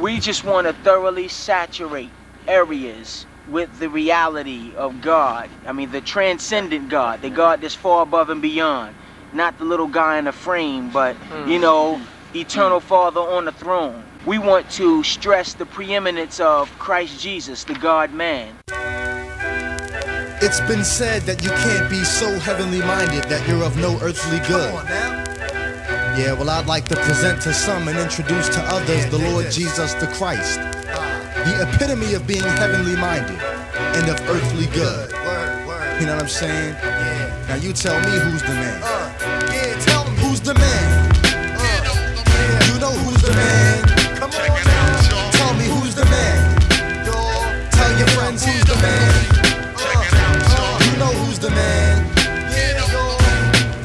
[0.00, 2.08] We just want to thoroughly saturate
[2.48, 5.50] areas with the reality of God.
[5.66, 8.96] I mean, the transcendent God, the God that's far above and beyond.
[9.34, 11.14] Not the little guy in a frame, but,
[11.46, 11.60] you hmm.
[11.60, 12.00] know,
[12.34, 14.02] eternal Father on the throne.
[14.26, 18.56] We want to stress the preeminence of Christ Jesus, the God man.
[20.42, 24.40] It's been said that you can't be so heavenly minded that you're of no earthly
[24.40, 24.74] good.
[26.18, 29.94] Yeah, well, I'd like to present to some and introduce to others the Lord Jesus
[29.94, 35.12] the Christ, the epitome of being heavenly minded and of earthly good.
[36.00, 36.74] You know what I'm saying?
[37.46, 38.82] Now you tell me who's the man.
[39.54, 41.14] Yeah, tell me who's the man.
[42.66, 43.85] You know who's the man.
[47.96, 49.24] Who's the man.
[49.74, 52.04] Uh, you know who's the man.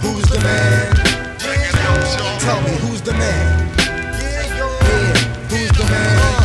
[0.01, 0.95] Who's the man?
[2.39, 3.69] Tell me who's the man.
[4.19, 4.43] Yeah,
[5.47, 6.41] who's the man?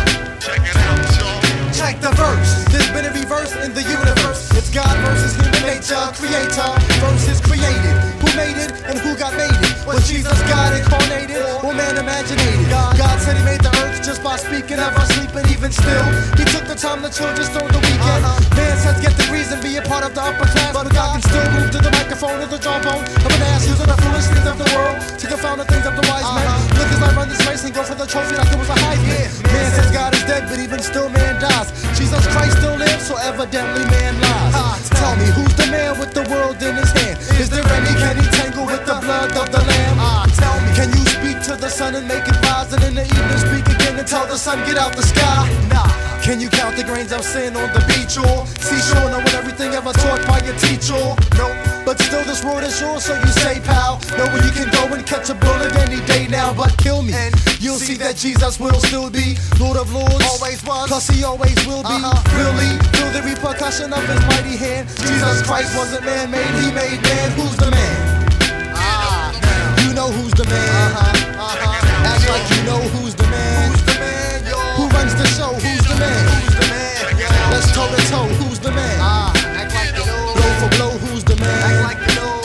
[1.74, 2.64] Check the verse.
[2.70, 4.48] There's been a reverse in the universe.
[4.57, 6.70] It's God versus human nature, creator
[7.02, 7.96] versus created.
[8.22, 9.56] Who made it and who got made?
[9.87, 12.66] Was Jesus God incarnated or man imaginated?
[12.99, 16.03] God said he made the earth just by speaking, never sleeping, even still.
[16.35, 18.03] He took the time to chill just on the weekend.
[18.03, 18.59] Uh-huh.
[18.59, 21.22] Man says get degrees and be a part of the upper class, but God can
[21.22, 24.49] still move to the microphone or the jawbone of an ass using the foolish things
[24.51, 26.51] of the world to confound the things of the wise man.
[26.51, 26.83] Uh-huh.
[26.83, 28.75] Look as I run this race and go for the trophy like it was a
[28.83, 29.31] Heisman.
[29.55, 31.70] Man says God is dead, but even still man dies.
[31.94, 34.51] Jesus Christ still lives, so evidently man lies.
[34.51, 34.75] Uh-huh.
[34.99, 37.22] Tell me who's the man with the world in his hand?
[37.38, 38.65] Is there any can he tangle the
[39.07, 39.97] blood of the lamb?
[40.03, 42.95] Ah, tell me, can you speak to the sun and make it rise, and in
[42.99, 45.47] the evening speak again and tell the sun get out the sky?
[45.71, 45.87] Nah.
[46.27, 49.92] Can you count the grains of sin on the beach or seashore, knowing everything ever
[49.92, 50.99] taught by your teacher?
[51.38, 51.55] Nope.
[51.87, 54.03] But still, this world is yours, so you say, pal.
[54.19, 57.14] Know where you can go and catch a bullet any day now, but kill me.
[57.14, 60.27] And you'll see that Jesus will still be Lord of Lords.
[60.27, 60.90] Always was.
[60.90, 61.95] Cause he always will be.
[61.95, 62.19] Uh-huh.
[62.35, 64.88] Really feel the repercussion of his mighty hand.
[65.07, 67.31] Jesus Christ wasn't man made, he made man.
[67.38, 68.06] Who's the man?
[70.07, 70.95] Know who's the man.
[72.07, 73.73] Act like you know who's the man.
[73.73, 74.45] Who's the man,
[74.79, 75.51] Who runs the show?
[75.51, 76.23] Who's the man?
[76.31, 77.51] Who's the man?
[77.51, 78.29] Let's toe to toe.
[78.38, 79.01] Who's the man?
[79.03, 80.07] Act like you know.
[80.38, 80.90] Blow for blow.
[81.11, 81.59] Who's the man?
[81.59, 82.38] Act like you know.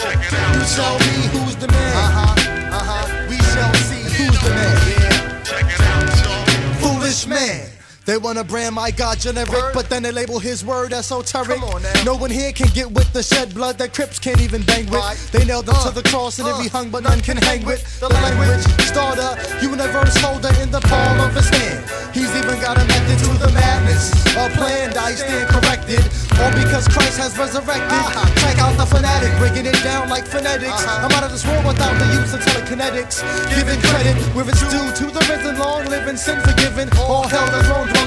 [0.58, 1.98] You tell me who's the man.
[1.98, 2.34] Uh huh.
[2.74, 3.30] Uh huh.
[3.30, 4.76] We shall see who's the man.
[6.82, 7.81] Foolish man.
[8.12, 11.62] They wanna brand my God generic, but then they label his word esoteric.
[12.04, 15.32] No one here can get with the shed blood that Crips can't even bang with.
[15.32, 15.92] They nailed him to uh.
[15.92, 16.72] the cross and if he uh.
[16.72, 18.68] hung, but none can hang with the language.
[18.84, 21.88] Starter, universe holder in the palm of his hand.
[22.12, 24.12] He's even got a method to the madness.
[24.36, 26.04] A plan, I stand corrected.
[26.44, 27.96] All because Christ has resurrected.
[27.96, 28.28] Uh-huh.
[28.44, 30.84] Check out the fanatic, breaking it down like phonetics.
[30.84, 31.08] Uh-huh.
[31.08, 33.24] I'm out of this world without the use of telekinetics.
[33.56, 36.92] Giving credit where it's due to the risen, long living, sin forgiven.
[37.00, 38.01] All hell the throne dweller who doeth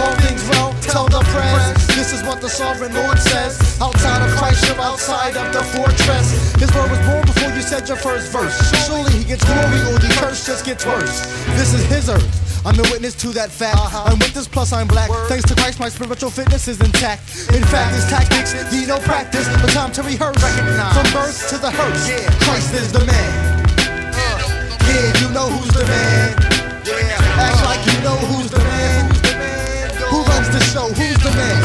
[0.00, 0.72] all things well.
[0.82, 3.58] Tell the press, this is what the sovereign Lord says.
[3.80, 6.52] Outside of Christ, you're outside of the fortress.
[6.60, 8.56] His word was born before you said your first verse.
[8.86, 11.24] Surely he gets glory or the curse just gets worse.
[11.56, 12.42] This is his earth.
[12.64, 13.76] I'm a witness to that fact.
[13.76, 14.04] Uh-huh.
[14.06, 15.10] I'm with this, plus I'm black.
[15.26, 17.22] Thanks to Christ, my spiritual fitness is intact.
[17.50, 20.38] In fact, his tactics need no practice, but time to rehearse.
[20.42, 20.94] Recognize.
[20.94, 22.06] From birth to the hearse,
[22.44, 23.66] Christ is the man.
[24.14, 24.62] Uh.
[24.86, 26.36] Yeah, you know who's the man.
[27.40, 29.11] Act like you know who's the man.
[30.52, 30.84] The show?
[30.92, 31.56] Who's the man?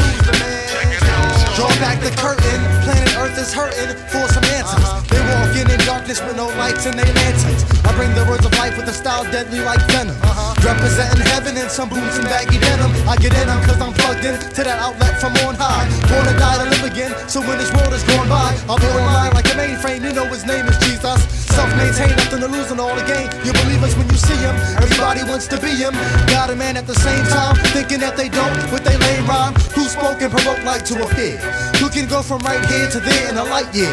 [1.60, 2.56] Draw back the curtain.
[2.88, 4.80] Planet Earth is hurting for some answers.
[4.80, 5.04] Uh-huh.
[5.12, 7.68] They walking in darkness with no lights in their lanterns.
[7.84, 10.16] I bring the words of life with a style deadly like venom.
[10.24, 10.56] Uh-huh.
[10.64, 12.88] Representing heaven in some boots and baggy denim.
[13.04, 15.84] I get in them cause I'm plugged in to that outlet from on high.
[16.08, 18.88] Born to die to live again, so when this world is gone by, I'll be
[18.88, 20.00] online like a mainframe.
[20.00, 21.37] You know his name is Jesus.
[21.58, 23.26] Self-maintained, nothing to lose and all the gain.
[23.42, 24.54] You believe us when you see him.
[24.78, 25.90] Everybody wants to be him.
[26.30, 29.58] Got a man at the same time, thinking that they don't with they lame rhyme.
[29.74, 31.34] Who spoke and provoked like to appear?
[31.82, 33.90] Who can go from right here to there in a light year?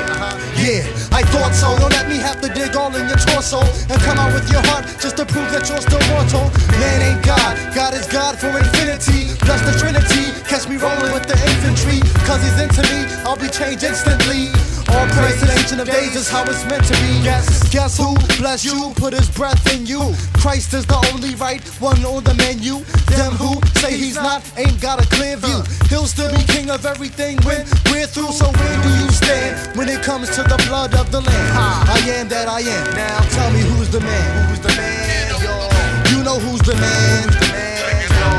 [0.62, 1.74] Yeah, I thought so.
[1.82, 4.62] Don't let me have to dig all in your torso and come out with your
[4.70, 6.46] heart just to prove that you're still mortal.
[6.78, 9.34] Man ain't God, God is God for infinity.
[9.42, 11.98] Plus the Trinity, catch me rolling with the infantry.
[12.30, 14.54] Cause he's into me, I'll be changed instantly.
[14.96, 17.20] All praise to the ancient of days is how it's meant to be.
[17.22, 18.16] Guess, guess who?
[18.40, 20.16] Bless you, put his breath in you.
[20.40, 22.80] Christ is the only right one on the menu.
[23.12, 25.60] Them who say he's not ain't got a clear view.
[25.90, 28.32] He'll still be king of everything when we're through.
[28.32, 31.52] So where do you stand when it comes to the blood of the lamb?
[31.92, 32.96] I am that I am.
[32.96, 34.48] Now tell me who's the man?
[34.48, 36.16] Who's the man?
[36.16, 37.36] You know who's the man?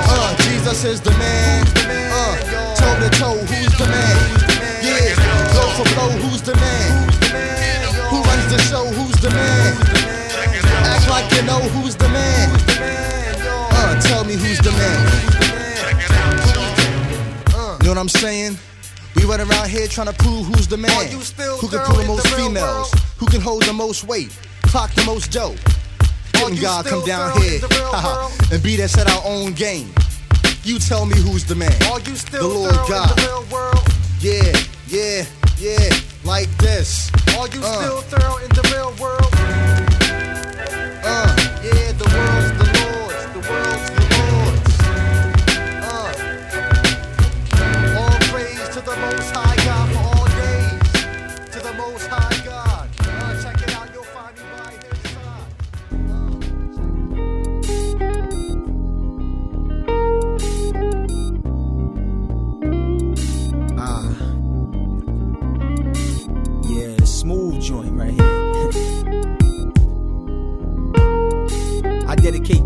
[0.09, 1.66] Uh, Jesus is the man.
[2.16, 4.36] Uh, toe to toe, who's the man?
[5.77, 7.12] Yeah, blow for blow, who's the man?
[8.09, 8.87] Who runs the show?
[8.87, 9.77] Who's the man?
[10.87, 12.51] Act like you know who's the man.
[13.72, 15.07] Uh, tell me who's the man.
[17.55, 18.57] Uh, know what I'm saying?
[19.16, 20.91] We run around here trying to prove who's the man.
[21.09, 22.93] Who can pull the most females?
[23.18, 24.37] Who can hold the most weight?
[24.62, 25.57] Clock the most dough?
[26.33, 27.61] Didn't God come down here
[28.53, 29.93] and beat us at our own game?
[30.64, 31.72] You tell me who's the man?
[32.31, 33.12] the Lord God.
[34.20, 34.53] Yeah,
[34.89, 35.24] yeah,
[35.59, 35.90] yeah,
[36.24, 37.11] like this.
[37.38, 39.32] Are you still thorough in the real world?
[41.04, 42.45] Uh, yeah, the world's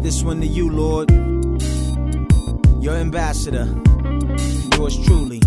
[0.01, 1.11] dedicate this one to you, Lord.
[2.82, 3.66] Your ambassador.
[4.76, 5.40] Yours truly.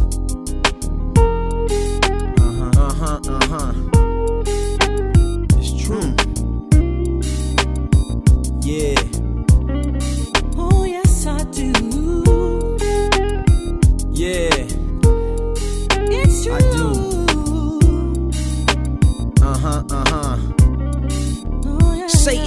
[2.38, 3.74] Uh huh, uh huh, uh huh.
[5.58, 6.16] It's true.
[8.62, 8.96] Yeah.
[10.58, 11.72] Oh, yes, I do.
[14.12, 14.63] Yeah.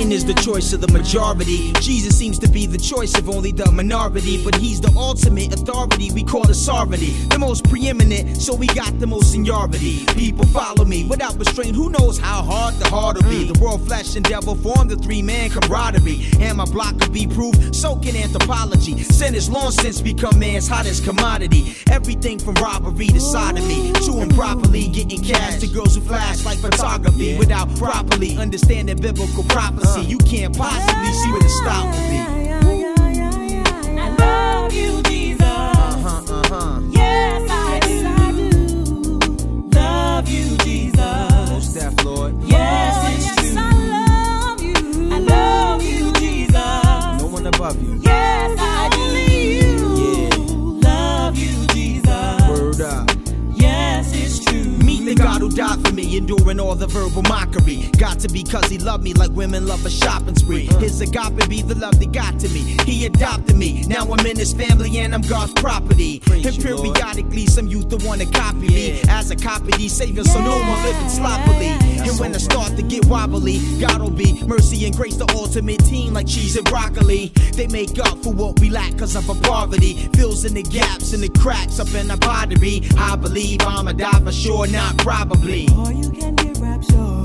[0.07, 1.73] Satan is the choice of the majority.
[1.81, 4.41] Jesus seems to be the choice of only the minority.
[4.45, 7.11] But he's the ultimate authority, we call it sovereignty.
[7.35, 10.07] The most preeminent, so we got the most seniority.
[10.15, 11.75] People follow me without restraint.
[11.75, 13.47] Who knows how hard the heart will be?
[13.47, 13.55] Mm.
[13.55, 16.31] The world, flesh, and devil form the three man camaraderie.
[16.39, 19.03] And my block could be proof, so can anthropology.
[19.03, 21.75] Sin has long since become man's hottest commodity.
[21.91, 27.37] Everything from robbery to sodomy to improperly getting cash to girls who flash like photography
[27.39, 29.96] without properly understanding biblical prophecy.
[30.03, 32.56] You can't possibly see where the stop will be.
[56.49, 57.91] Enduring all the verbal mockery.
[57.99, 60.67] Got to be because he loved me like women love a shopping spree.
[60.79, 62.77] His agape be the love that got to me.
[62.85, 63.83] He adopted me.
[63.87, 66.23] Now I'm in his family and I'm God's property.
[66.31, 70.63] and periodically, some youth will wanna copy me as a copy these saviors, so no
[70.63, 71.69] more living sloppily.
[72.07, 75.85] and when I start to get wobbly, God will be mercy and grace, the ultimate
[75.85, 77.33] team like cheese and broccoli.
[77.55, 80.09] They make up for what we lack cause of our poverty.
[80.15, 82.83] Fills in the gaps and the cracks up in our pottery.
[82.97, 85.67] I believe I'm a die for sure, not probably.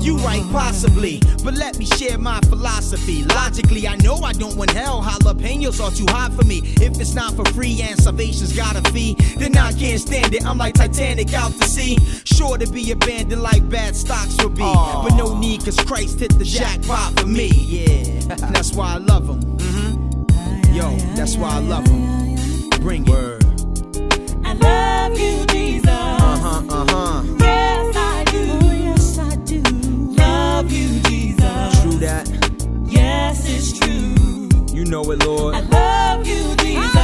[0.02, 3.22] You right, possibly, but let me share my philosophy.
[3.24, 5.02] Logically, I know I don't want hell.
[5.02, 6.60] Jalapenos are too hot for me.
[6.80, 10.44] If it's not for free and salvation's got a fee, then I can't stand it.
[10.46, 11.98] I'm like Titanic out to sea.
[12.24, 14.62] Sure to be abandoned like bad stocks will be.
[14.62, 17.48] But no need, cause Christ hit the jackpot for me.
[17.48, 19.42] Yeah, that's why I love him.
[19.58, 20.74] Mm-hmm.
[20.74, 22.70] Yo, that's why I love him.
[22.80, 23.10] Bring it.
[23.10, 23.44] Word.
[24.44, 25.88] I love you, Jesus.
[25.88, 27.21] Uh huh, uh huh.
[34.92, 35.54] Know it, Lord.
[35.54, 36.94] I love you, Jesus.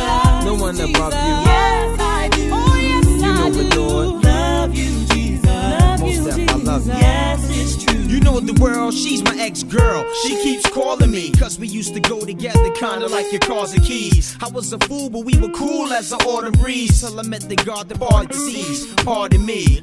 [0.44, 1.34] No one above you.
[1.48, 2.50] Yes, I do.
[2.52, 3.60] Oh, yes, You know I do.
[3.60, 4.24] it, Lord.
[4.24, 5.44] Love you, Jesus.
[5.46, 6.92] Love Most you, def, I love you.
[6.92, 7.98] Yes, it's true.
[8.02, 10.04] You know the world, she's my ex-girl.
[10.22, 13.82] She keeps calling me, cause we used to go together, kinda like your cars and
[13.82, 14.36] keys.
[14.42, 17.00] I was a fool, but we were cool as the autumn breeze.
[17.00, 18.86] Till I met the God that parted the seas.
[18.96, 19.80] Pardon me.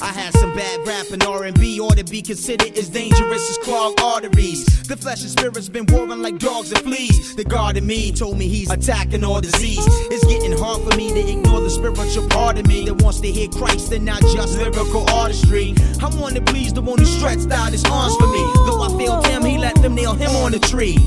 [0.00, 4.00] I had some bad rap and R&B ought to be considered as dangerous as clogged
[4.00, 4.64] arteries.
[4.88, 7.34] The flesh and spirit's been warring like dogs and fleas.
[7.36, 9.84] The God in me told me he's attacking all disease.
[10.10, 13.30] It's getting hard for me to ignore the spiritual part of me that wants to
[13.30, 15.74] hear Christ and not just lyrical artistry.
[16.00, 18.42] I want to please the one who stretched out his arms for me.
[18.66, 20.98] Though I failed him, he let them nail him on the tree.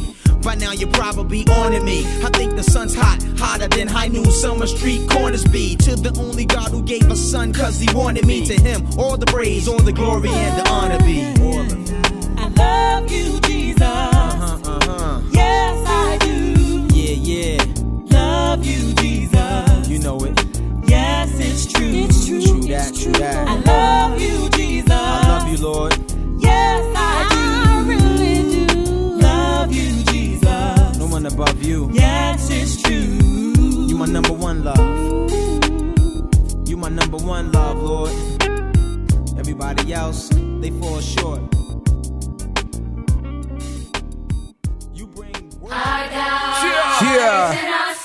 [0.47, 2.05] By now you're probably on to me.
[2.23, 5.75] I think the sun's hot, hotter than high noon summer street corners be.
[5.75, 8.45] To the only God who gave us son, cause he wanted me.
[8.45, 11.25] To him, all the praise, all the glory, and the honor be.
[11.41, 11.91] All of it.
[12.37, 13.81] I love you, Jesus.
[13.81, 15.21] Uh-huh, uh-huh.
[15.33, 16.87] Yes, I do.
[16.95, 17.63] Yeah, yeah.
[18.05, 19.89] Love you, Jesus.
[19.89, 20.39] You know it.
[20.87, 21.89] Yes, it's true.
[21.89, 22.41] It's true.
[22.41, 23.49] True that, true that.
[23.49, 24.91] I love you, Jesus.
[24.91, 26.06] I love you, Lord.
[31.37, 31.87] Above you.
[31.93, 32.95] Yes, it's true.
[33.85, 34.79] You my number one love.
[36.67, 38.11] You my number one love, Lord.
[39.37, 40.29] Everybody else,
[40.61, 41.41] they fall short.
[44.95, 47.51] You bring Our God Yeah.
[47.53, 47.99] is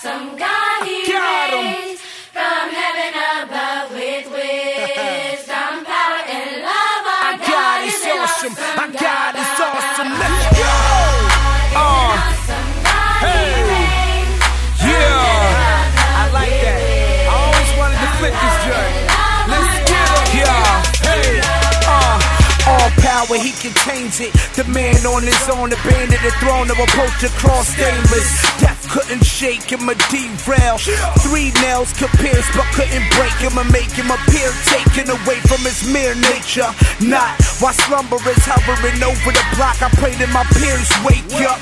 [23.27, 24.33] power, he contains it.
[24.55, 28.43] The man on his own, abandoned the throne of approach the cross stainless.
[28.61, 30.77] Death couldn't shake him or derail.
[31.25, 35.65] Three nails could pierce, but couldn't break him or make him appear taken away from
[35.65, 36.69] his mere nature.
[37.01, 39.81] Not while slumber is hovering over the block.
[39.81, 41.57] I pray that my peers wake up.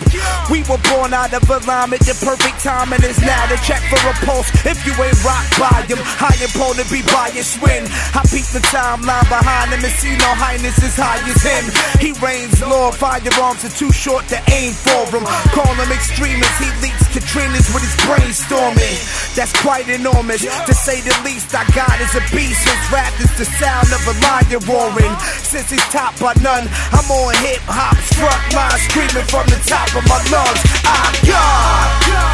[0.51, 2.03] We were born out of alignment.
[2.03, 4.51] The perfect timing is now to check for a pulse.
[4.66, 8.51] If you ain't rock by him, high and prone to be biased when I peep
[8.51, 11.64] the timeline behind him and see no highness as high as him.
[12.03, 15.22] He reigns, Lord, firearms are too short to aim for him.
[15.55, 18.97] Call him extremist, he leaks Katrina's with his brainstorming.
[19.37, 21.55] That's quite enormous, to say the least.
[21.55, 25.14] Our God is a beast, his rap is the sound of a lion roaring.
[25.45, 29.93] Since he's top by none, I'm on hip hop, front line, screaming from the top
[29.95, 30.61] of my lungs.
[30.89, 32.30] Our God.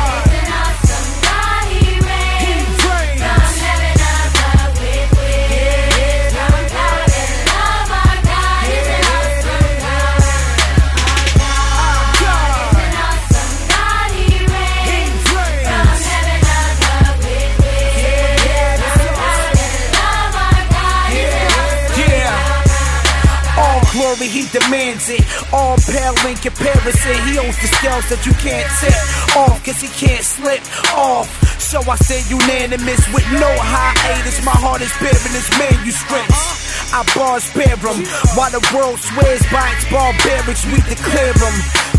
[24.25, 25.21] He demands it.
[25.53, 27.17] All pale in comparison.
[27.29, 28.97] He owns the scales that you can't tip
[29.37, 30.65] off, cause he can't slip
[30.97, 31.29] off.
[31.61, 34.41] So I say unanimous with no hiatus.
[34.45, 36.67] My heart is bearing his manuscripts.
[36.95, 38.07] I bars spare him
[38.39, 40.65] while the world swears by its barbarics.
[40.73, 41.57] We declare him.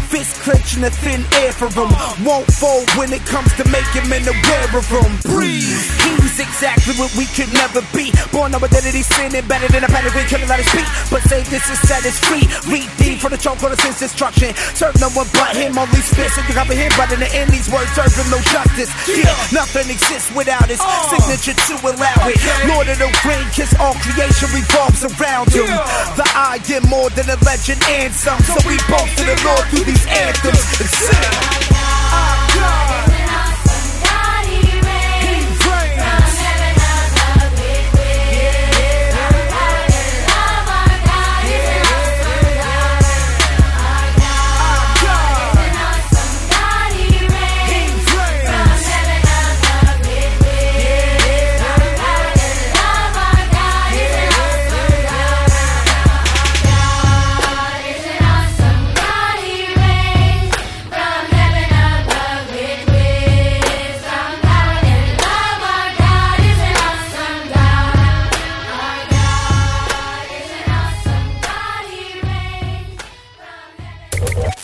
[0.07, 1.91] Fist clenching the thin air for him.
[2.23, 5.19] Won't fold when it comes to making men aware of him.
[5.27, 5.83] Breathe.
[6.07, 8.15] He's exactly what we could never be.
[8.31, 10.15] Born of identity, sinning better than a panic.
[10.15, 10.87] We couldn't let us speak.
[11.11, 12.47] But say this is set us free.
[12.71, 14.55] Read deep for the choke on the sense destruction.
[14.71, 15.75] Serve no one but him.
[15.75, 16.95] Only spit so you comprehend.
[16.95, 18.87] But in the end, these words serve him no justice.
[19.11, 20.87] Yeah, nothing exists without his uh.
[21.11, 22.39] signature to allow it.
[22.71, 25.67] Lord of the ring, cause all creation revolves around him.
[26.15, 28.39] The I am more than a legend and some.
[28.47, 33.06] So we boast to the Lord through these anthems and sing.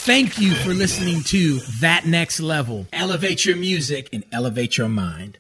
[0.05, 2.85] Thank you for listening to That Next Level.
[2.91, 5.37] Elevate your music and elevate your mind.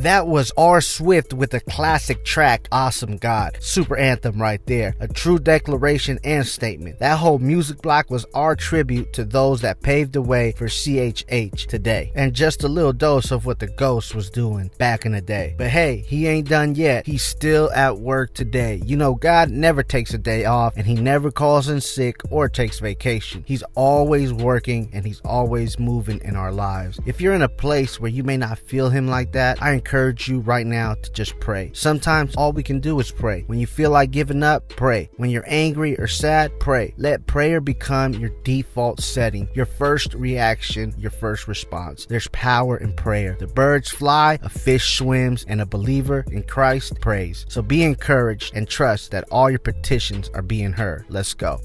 [0.00, 0.80] That was R.
[0.80, 3.58] Swift with a classic track, Awesome God.
[3.60, 4.94] Super anthem right there.
[4.98, 7.00] A true declaration and statement.
[7.00, 11.66] That whole music block was our tribute to those that paved the way for CHH
[11.66, 12.12] today.
[12.14, 15.54] And just a little dose of what the Ghost was doing back in the day.
[15.58, 17.04] But hey, he ain't done yet.
[17.06, 18.80] He's still at work today.
[18.86, 22.48] You know, God never takes a day off and he never calls in sick or
[22.48, 23.44] takes vacation.
[23.46, 26.98] He's always working and he's always moving in our lives.
[27.04, 29.89] If you're in a place where you may not feel him like that, I encourage
[30.28, 31.70] you right now to just pray.
[31.74, 33.42] Sometimes all we can do is pray.
[33.48, 35.10] When you feel like giving up, pray.
[35.16, 36.94] When you're angry or sad, pray.
[36.96, 42.06] Let prayer become your default setting, your first reaction, your first response.
[42.06, 43.36] There's power in prayer.
[43.40, 47.44] The birds fly, a fish swims, and a believer in Christ prays.
[47.48, 51.06] So be encouraged and trust that all your petitions are being heard.
[51.08, 51.60] Let's go.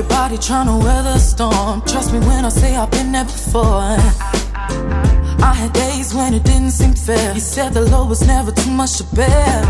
[0.00, 1.82] Everybody to weather the storm.
[1.82, 3.98] Trust me when I say I've been there before.
[5.48, 7.34] I had days when it didn't seem fair.
[7.34, 9.62] You said the low was never too much to bear.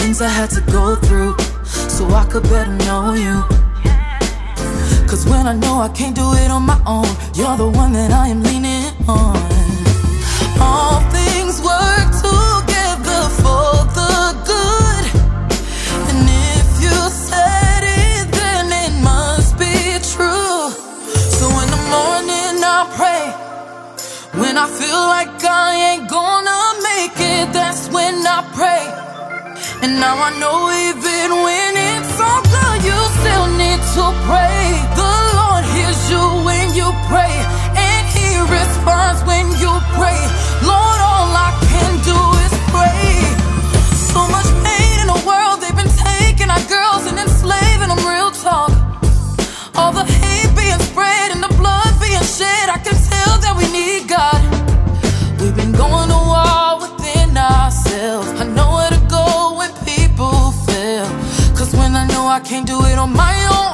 [0.00, 3.44] Things I had to go through so I could better know you.
[5.06, 7.06] Cause when I know I can't do it on my own,
[7.36, 9.36] you're the one that I am leaning on.
[10.60, 11.27] All things
[24.76, 26.60] feel like I ain't gonna
[26.90, 28.84] make it, that's when I pray.
[29.82, 30.58] And now I know
[30.88, 34.62] even when it's all good, you still need to pray.
[35.00, 37.34] The Lord hears you when you pray,
[37.86, 40.20] and He responds when you pray.
[40.66, 40.97] Lord,
[62.58, 63.67] can't do it on my own,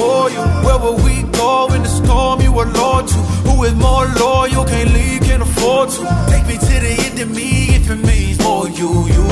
[0.00, 0.42] for you.
[0.64, 2.40] Where will we go in the storm?
[2.40, 3.18] You are Lord to.
[3.48, 4.64] Who is more loyal?
[4.72, 6.00] Can't leave, can't afford to.
[6.32, 8.92] Take me to the end of me if it means more you.
[9.14, 9.24] You.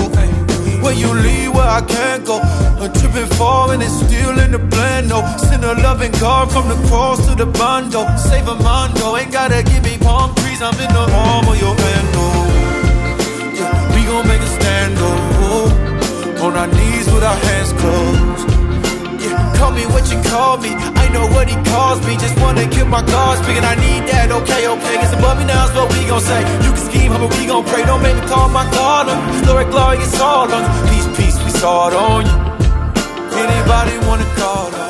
[0.82, 2.36] Where you lead, where I can't go.
[2.80, 5.08] I'm tripping falling, and it's still in the plan.
[5.08, 8.00] No, send a loving God from the cross to the bando.
[8.28, 10.62] Save a mondo, ain't gotta give me palm trees.
[10.62, 12.08] I'm in the arm of your hand.
[12.14, 12.28] Oh.
[13.58, 14.94] Yeah, we gon' make a stand.
[14.98, 16.44] Oh.
[16.44, 18.57] On our knees with our hands closed
[19.59, 20.70] call me what you call me.
[20.74, 22.16] I know what he calls me.
[22.16, 24.31] Just wanna keep my God and I need that.
[24.31, 24.97] Okay, okay.
[25.03, 26.41] It's above me now is what we gon' say.
[26.64, 27.85] You can scheme, but we gon' pray.
[27.85, 29.18] Don't make me call my God on.
[29.45, 30.72] Glory, glory, it's all on you.
[30.91, 32.37] Peace, peace, we saw it on you.
[33.45, 34.88] Anybody wanna call on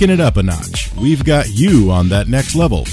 [0.00, 0.90] Kicking it up a notch.
[0.96, 2.86] We've got you on that next level.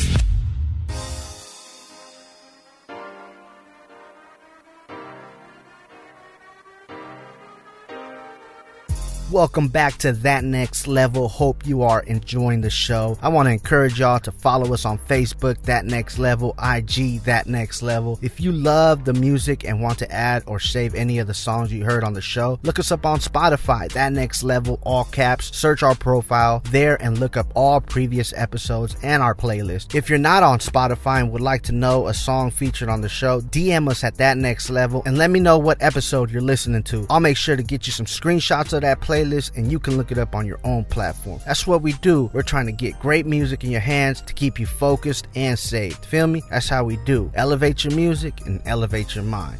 [9.37, 11.27] Welcome back to That Next Level.
[11.27, 13.19] Hope you are enjoying the show.
[13.21, 17.45] I want to encourage y'all to follow us on Facebook, That Next Level, IG, That
[17.45, 18.17] Next Level.
[18.23, 21.71] If you love the music and want to add or save any of the songs
[21.71, 25.55] you heard on the show, look us up on Spotify, That Next Level, all caps.
[25.55, 29.93] Search our profile there and look up all previous episodes and our playlist.
[29.93, 33.09] If you're not on Spotify and would like to know a song featured on the
[33.09, 36.81] show, DM us at That Next Level and let me know what episode you're listening
[36.85, 37.05] to.
[37.11, 40.11] I'll make sure to get you some screenshots of that playlist and you can look
[40.11, 41.39] it up on your own platform.
[41.45, 42.29] That's what we do.
[42.33, 46.05] We're trying to get great music in your hands to keep you focused and saved.
[46.05, 46.41] Feel me?
[46.49, 47.31] That's how we do.
[47.35, 49.59] Elevate your music and elevate your mind.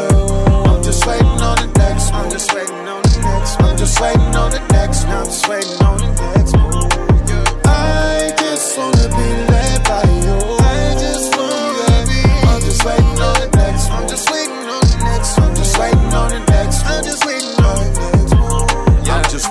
[0.00, 2.87] Oh, I'm just waiting on the next.
[3.78, 5.24] Just waiting on the next one.
[5.24, 7.62] Just waiting on the next one.
[7.64, 9.47] I just wanna be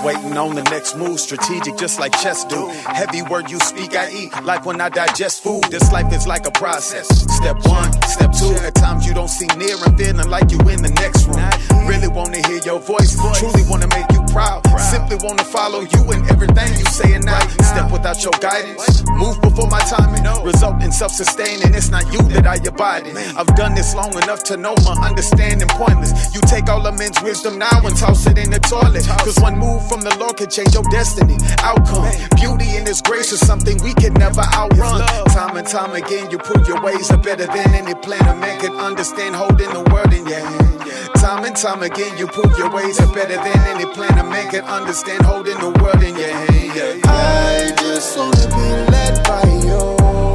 [0.04, 2.68] waiting on the next move, strategic just like chess do.
[2.86, 5.64] Heavy word you speak, I eat like when I digest food.
[5.70, 7.08] This life is like a process.
[7.36, 8.54] Step one, step two.
[8.66, 11.42] At times you don't see near and feeling like you in the next room.
[11.88, 14.66] Really wanna hear your voice, truly wanna make you proud.
[14.78, 17.40] Simply wanna follow you in everything you say and now.
[17.62, 20.24] Step without your guidance, move before my timing.
[20.44, 21.74] Result in self-sustaining.
[21.74, 23.16] It's not you that I abide in.
[23.16, 26.34] I've done this long enough to know my understanding pointless.
[26.34, 29.06] You take all of men's wisdom now and toss it in the toilet.
[29.24, 31.36] Cause one move from the Lord can change your destiny.
[31.64, 35.00] Outcome, beauty and His grace is something we can never outrun.
[35.32, 38.60] Time and time again, you prove your ways are better than any plan a man
[38.60, 39.34] can understand.
[39.34, 41.14] Holding the word in your hand.
[41.16, 44.50] Time and time again, you prove your ways are better than any plan a man
[44.50, 45.22] can understand.
[45.24, 47.02] Holding the word in your hand.
[47.06, 49.80] I just wanna be led by you,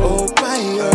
[0.03, 0.89] oh, by you.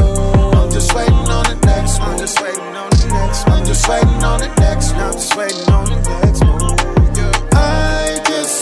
[0.59, 2.11] I'm just waiting on the next one.
[2.11, 3.59] I'm just waiting on the next one.
[3.59, 5.03] I'm just waiting on the next one.
[5.03, 6.58] I'm just waiting on the next one.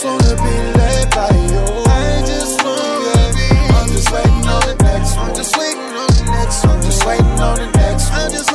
[0.07, 1.63] Wanna be led by you.
[1.85, 3.47] I just wanna be.
[3.75, 5.29] I'm just waiting on the next one.
[5.31, 6.77] I'm just waiting on the next one.
[6.77, 8.46] I'm just waiting on the next one.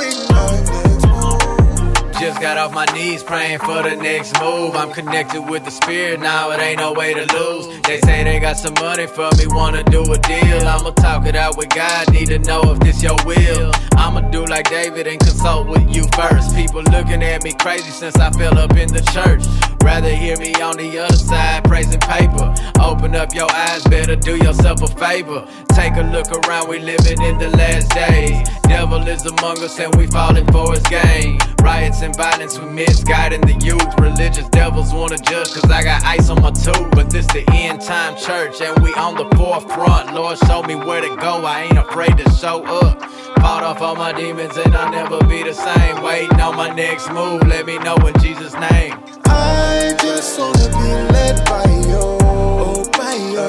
[2.23, 4.77] Just got off my knees praying for the next move.
[4.77, 7.67] I'm connected with the spirit now, it ain't no way to lose.
[7.83, 10.69] They say they got some money for me, wanna do a deal.
[10.69, 13.73] I'ma talk it out with God, need to know if this your will.
[13.97, 16.55] I'ma do like David and consult with you first.
[16.55, 19.43] People looking at me crazy since I fell up in the church.
[19.83, 22.55] Rather hear me on the other side, praising paper.
[22.81, 25.45] Open up your eyes, better do yourself a favor.
[25.75, 28.49] Take a look around, we living in the last days.
[28.63, 31.39] Devil is among us and we falling for his game.
[31.63, 33.99] Riots and violence, we misguiding the youth.
[33.99, 36.91] Religious devils wanna judge cause I got ice on my tooth.
[36.93, 40.15] But this the end time church and we on the forefront.
[40.15, 43.03] Lord, show me where to go, I ain't afraid to show up.
[43.41, 46.03] Fought off all my demons and I'll never be the same.
[46.03, 48.95] Waiting on my next move, let me know in Jesus' name.
[49.27, 53.47] I just wanna be led by you, oh, by you.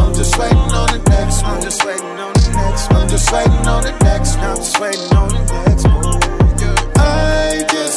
[0.00, 1.56] I'm just waiting on the next one.
[1.56, 3.02] I'm just waiting on the next one.
[3.02, 4.46] I'm just waiting on the next one.
[4.50, 6.13] I'm just waiting on the next one.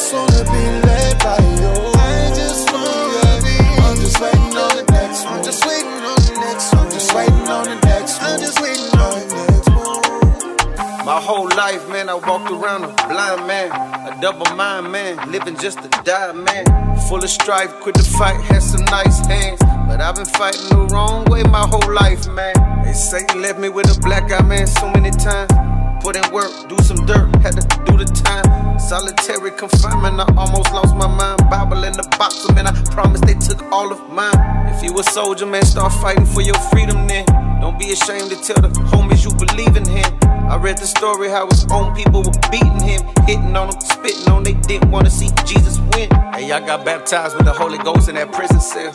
[0.08, 1.68] I just wanna be led by you.
[2.00, 3.56] I just wanna be.
[3.84, 5.34] I'm just waiting on the next one.
[5.34, 6.86] I'm just waiting on the next one.
[6.86, 8.30] I'm just waiting on the next one.
[8.32, 11.04] I'm just waiting on the next one.
[11.04, 15.58] My whole life, man, I walked around a blind man, a double mind man, living
[15.58, 16.64] just to die man.
[17.10, 19.60] Full of strife, quit the fight, had some nice hands.
[19.88, 22.54] But I've been fighting the wrong way my whole life, man.
[22.82, 25.52] They Satan left me with a black eye man so many times.
[26.00, 28.78] Put in work, do some dirt, had to do the time.
[28.78, 31.50] Solitary confinement, I almost lost my mind.
[31.50, 34.34] Bible in the box, man, I promise they took all of mine.
[34.72, 37.26] If you a soldier, man, start fighting for your freedom then.
[37.60, 40.06] Don't be ashamed to tell the homies you believe in him.
[40.48, 44.28] I read the story how his own people were beating him, hitting on him, spitting
[44.32, 44.44] on.
[44.44, 46.08] They didn't want to see Jesus win.
[46.32, 48.92] Hey, I got baptized with the Holy Ghost in that prison cell.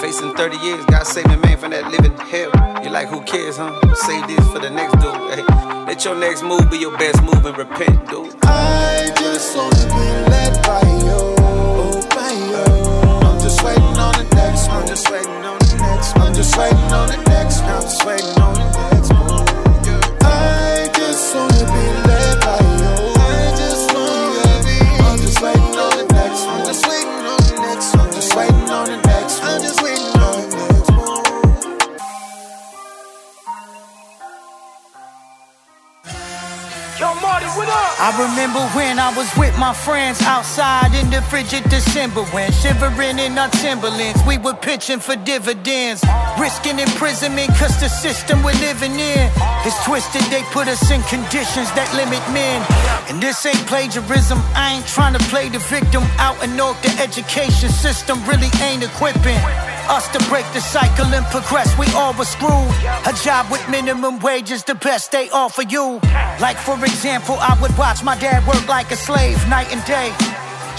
[0.00, 2.50] Facing 30 years, God saved me, man, from that living hell.
[2.84, 3.72] You like, who cares, huh?
[3.94, 5.14] Save this for the next dude.
[5.34, 5.42] Hey,
[5.86, 8.34] let your next move be your best move and repent, dude.
[8.42, 12.64] I just wanna be led by you, by you.
[13.26, 14.82] I'm just waiting on the next one.
[14.82, 16.26] I'm just waiting on the next one.
[16.28, 17.70] I'm just waiting on the next one.
[17.70, 19.46] I'm just waiting on the next one.
[20.22, 22.94] I just wanna be led by you.
[23.20, 24.78] I just wanna be.
[25.04, 26.60] I'm just waiting on the next one.
[26.60, 28.06] I'm just waiting on the next one.
[28.06, 29.11] I'm just waiting on the next.
[37.00, 37.96] Yo, Marty, what up?
[37.96, 43.18] I remember when I was with my friends outside in the frigid December when shivering
[43.18, 46.04] in our Timberlands, we were pitching for dividends,
[46.38, 49.24] risking imprisonment cause the system we're living in
[49.64, 50.20] is twisted.
[50.28, 52.60] They put us in conditions that limit men.
[53.08, 56.92] And this ain't plagiarism, I ain't trying to play the victim out and off the
[57.00, 59.40] education system really ain't equipping
[59.92, 61.68] us to break the cycle and progress.
[61.78, 62.72] We all were screwed.
[63.04, 66.00] A job with minimum wages, the best they offer you.
[66.40, 70.10] Like, for example, I would watch my dad work like a slave night and day.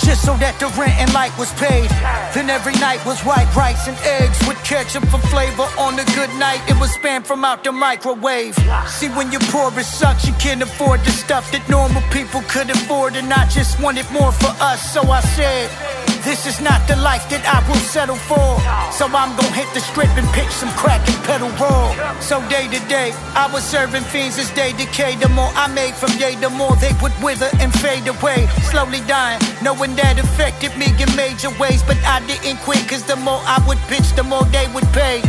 [0.02, 1.88] Just so that the rent and light was paid.
[2.34, 5.70] Then every night was white rice and eggs with ketchup for flavor.
[5.78, 8.58] On a good night, it was spam from out the microwave.
[8.88, 10.26] See, when you're poor, it sucks.
[10.26, 14.32] You can't afford the stuff that normal people could afford, and I just wanted more
[14.32, 14.82] for us.
[14.92, 15.70] So I said,
[16.24, 18.56] This is not the life that I will settle for.
[18.96, 21.92] So I'm gonna hit the strip and pitch some crack and pedal raw.
[22.22, 25.16] So day to day, I was serving fiends as they decay.
[25.20, 28.48] The more I made from yay, the more they would wither and fade away.
[28.72, 31.84] Slowly dying, knowing that affected me in major ways.
[31.84, 35.20] But I didn't quit, cause the more I would pitch, the more they would pay.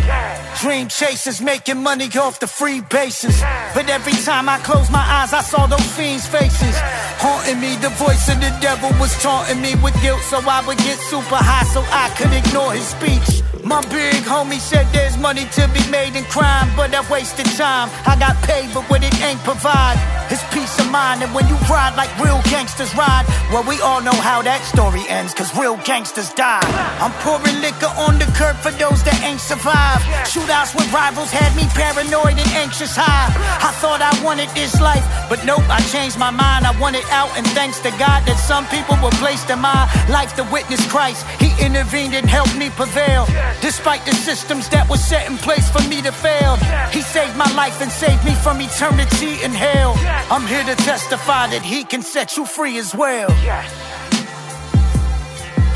[0.62, 3.42] Dream chasers making money off the free bases.
[3.74, 6.76] But every time I closed my eyes, I saw those fiends' faces.
[7.18, 10.22] Haunting me, the voice of the devil was taunting me with guilt.
[10.22, 13.53] So I would get super high so I could ignore his speech.
[13.64, 17.88] My big homie said there's money to be made in crime, but I wasted time.
[18.04, 19.96] I got paid, but what it ain't provide
[20.30, 21.22] is peace of mind.
[21.24, 25.00] And when you ride like real gangsters ride, well, we all know how that story
[25.08, 26.60] ends, cause real gangsters die.
[27.00, 30.04] I'm pouring liquor on the curb for those that ain't survived.
[30.28, 33.32] Shootouts with rivals had me paranoid and anxious high.
[33.64, 36.68] I thought I wanted this life, but nope, I changed my mind.
[36.68, 40.36] I wanted out, and thanks to God that some people were placed in my life
[40.36, 41.24] to witness Christ.
[41.40, 43.24] He intervened and helped me prevail.
[43.60, 46.56] Despite the systems that were set in place for me to fail,
[46.92, 49.94] He saved my life and saved me from eternity in hell.
[50.30, 53.28] I'm here to testify that He can set you free as well.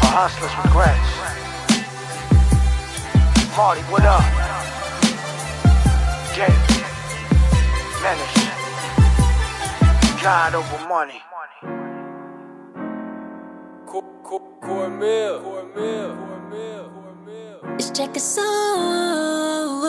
[0.01, 1.11] For hustlers regrets.
[3.57, 4.23] Marty, what up?
[6.35, 6.55] Jay,
[8.03, 8.37] Menace,
[10.23, 11.21] God over money.
[14.69, 15.41] Cornmeal.
[15.43, 16.15] Cornmeal.
[16.17, 17.18] Cornmeal.
[17.63, 19.88] Let's check a song.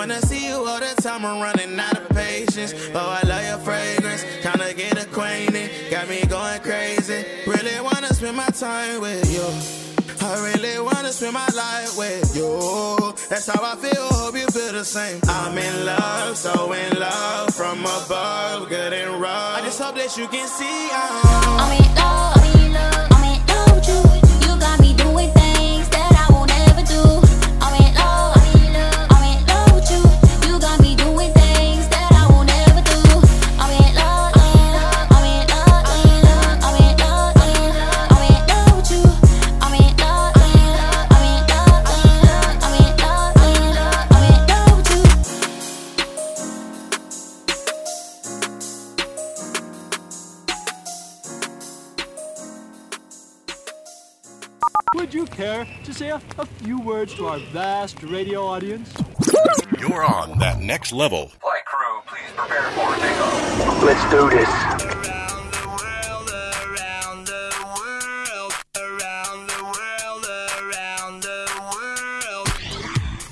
[0.00, 2.72] Wanna see you all the time, I'm running out of patience.
[2.94, 7.22] Oh, I love your fragrance, tryna get acquainted, got me going crazy.
[7.46, 9.44] Really wanna spend my time with you.
[10.26, 13.12] I really wanna spend my life with you.
[13.28, 15.20] That's how I feel, hope you feel the same.
[15.28, 19.58] I'm in love, so in love, from above, good and rough.
[19.58, 23.24] I just hope that you can see I'm, I'm in love, I'm in love, I'm
[23.34, 24.48] in love with you.
[24.48, 25.49] You got me doing things.
[56.10, 58.92] Care a, a few words to our vast radio audience?
[59.78, 61.28] You're on that next level.
[61.40, 63.82] Flight crew, please prepare for takeoff.
[63.82, 65.39] Let's do this.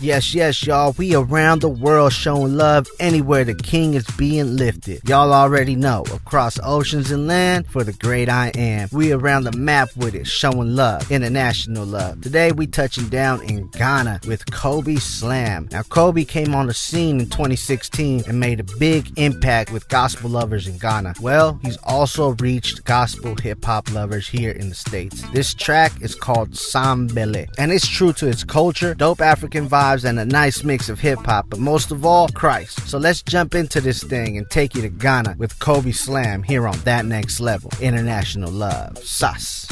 [0.00, 0.94] Yes, yes, y'all.
[0.96, 5.00] We around the world showing love anywhere the king is being lifted.
[5.08, 6.04] Y'all already know.
[6.14, 8.88] Across oceans and land for the great I am.
[8.92, 12.20] We around the map with it, showing love, international love.
[12.20, 15.68] Today we touching down in Ghana with Kobby Salm.
[15.72, 20.30] Now Kobe came on the scene in 2016 and made a big impact with gospel
[20.30, 21.14] lovers in Ghana.
[21.20, 25.22] Well, he's also reached gospel hip hop lovers here in the States.
[25.32, 30.18] This track is called Sambele and it's true to its culture, dope African vibes, and
[30.18, 32.88] a nice mix of hip hop, but most of all, Christ.
[32.88, 36.66] So let's jump into this thing and take you to Ghana with Kobby Salm here
[36.66, 38.98] on That Next Level International Love.
[38.98, 39.66] Sus.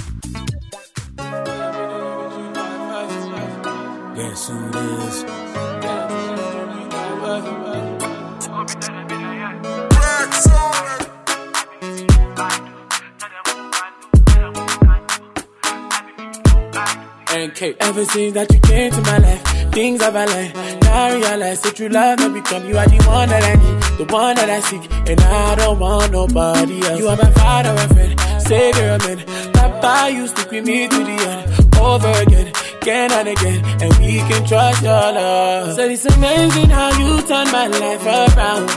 [4.48, 5.24] Who it is?
[17.36, 17.76] NK.
[17.80, 20.54] Ever since that you came to my life, things I've aligned.
[20.84, 23.78] Now I realize that true love not become you are the one that I need,
[24.00, 26.98] the one that I seek, and I don't want nobody else.
[26.98, 29.18] You are my father and friend, savior men.
[29.53, 32.48] Papa used to with me to the end, over again,
[32.80, 35.74] again and again, and we can trust your love.
[35.76, 38.70] So it's amazing how you turn my life around.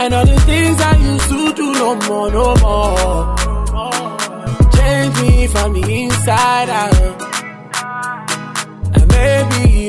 [0.00, 3.36] And all the things I used to do no more, no more.
[4.72, 7.17] Change me from the inside out.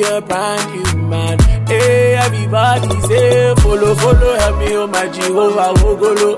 [0.02, 1.38] A brand new man.
[1.68, 6.32] Hey, everybody say, follow, follow, help me, oh my Jehovah, Wogolo.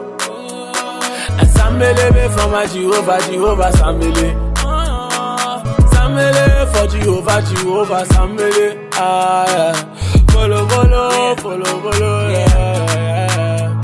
[1.40, 4.54] And Sambele from my Jehovah, Jehovah, Sambele.
[5.94, 8.90] Sambele for Jehovah, Jehovah, Sambele.
[8.94, 9.74] Ah, yeah.
[10.32, 12.51] Follow, follow, follow, follow, yeah.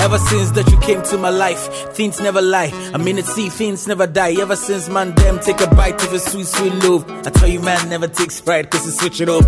[0.07, 2.71] Ever since that you came to my life, things never lie.
[2.93, 4.39] I mean, it see things never die.
[4.39, 7.03] Ever since man, them take a bite of a sweet, sweet love.
[7.27, 9.43] I tell you, man, never take pride, cause you switch it up.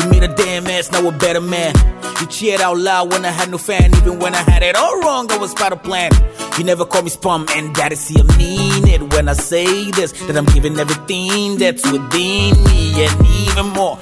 [0.00, 1.74] You made a damn ass, now a better man.
[2.20, 5.00] You cheered out loud when I had no fan, even when I had it all
[5.00, 6.10] wrong, I was part of plan.
[6.58, 10.10] You never call me spum, and daddy see I mean it when I say this,
[10.26, 13.96] that I'm giving everything that's within me, and even more.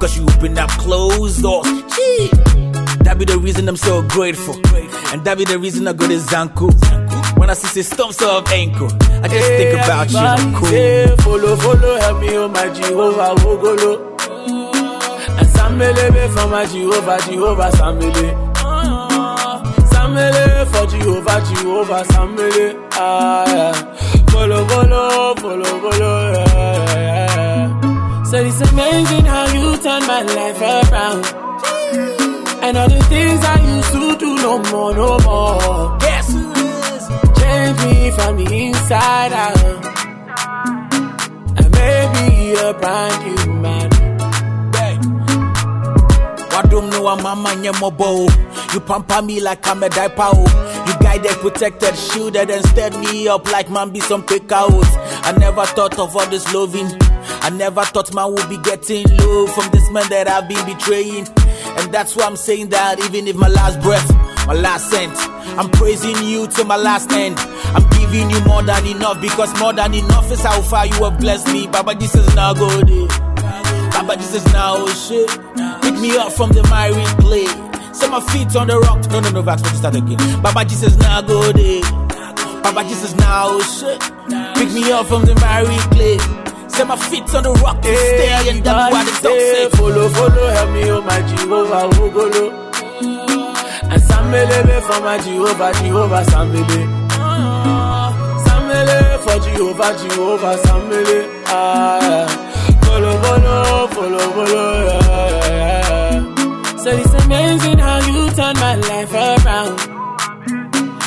[0.00, 1.64] Cause you open up closed doors.
[3.04, 4.56] That be the reason I'm so grateful.
[5.12, 6.72] And that be the reason I go to Zanku.
[7.38, 8.88] When I see say stumps of ankle,
[9.22, 10.56] I just think about you.
[10.58, 10.68] Cool.
[10.68, 14.14] say, follow, follow, help me, oh my Jehovah, Wogolo.
[15.38, 18.54] And Sambele from my Jehovah, Jehovah, Sambele.
[19.90, 22.88] Sambele for Jehovah, Jehovah, Sambele.
[22.92, 23.72] Ah, yeah.
[24.30, 28.22] Follow, follow, follow, follow, yeah, yeah.
[28.24, 30.60] So it's amazing how you turn my life
[30.92, 31.43] around.
[32.66, 35.98] And all the things I used to do no more, no more.
[35.98, 37.08] Guess who is?
[37.38, 39.84] Change me from the inside out.
[41.58, 43.90] And maybe a brand new man.
[46.54, 48.00] Wadum no mama nye mobo.
[48.00, 48.70] Oh?
[48.72, 50.30] You pamper me like I'm a diaper.
[50.32, 50.84] oh.
[50.86, 54.70] You guided, protected, shielded, and stirred me up like man be some pick out.
[54.72, 56.88] I never thought of all this loving.
[57.42, 61.26] I never thought man would be getting love from this man that I've been betraying.
[61.78, 64.08] And that's why I'm saying that even if my last breath,
[64.46, 65.12] my last cent,
[65.58, 67.38] I'm praising you to my last end.
[67.74, 71.18] I'm giving you more than enough because more than enough is how far you have
[71.18, 71.66] blessed me.
[71.66, 72.88] Baba, this is not good.
[72.90, 73.06] eh.
[73.92, 75.28] Baba, this is now oh shit.
[75.82, 77.46] Pick me up from the miry clay.
[77.92, 79.08] Set my feet on the rock.
[79.10, 80.42] No, no, no, Vax, let me start again.
[80.42, 81.56] Baba, Jesus now good.
[81.58, 81.80] eh.
[82.62, 84.00] Baba, Jesus now oh shit.
[84.56, 86.43] Pick me up from the miry clay.
[86.68, 89.68] Set my feet on the rock and stay and that's the dog say.
[89.76, 92.46] Follow, follow, help me, oh my Jehovah, Wogolo.
[93.92, 97.04] And Sambele from my Jehovah, Jehovah, Sambele.
[99.24, 101.18] for Jehovah, Jehovah, Samele.
[101.46, 102.26] Ah,
[102.84, 106.76] follow, follow, follow, follow, yeah, yeah.
[106.76, 109.78] So it's amazing how you turn my life around.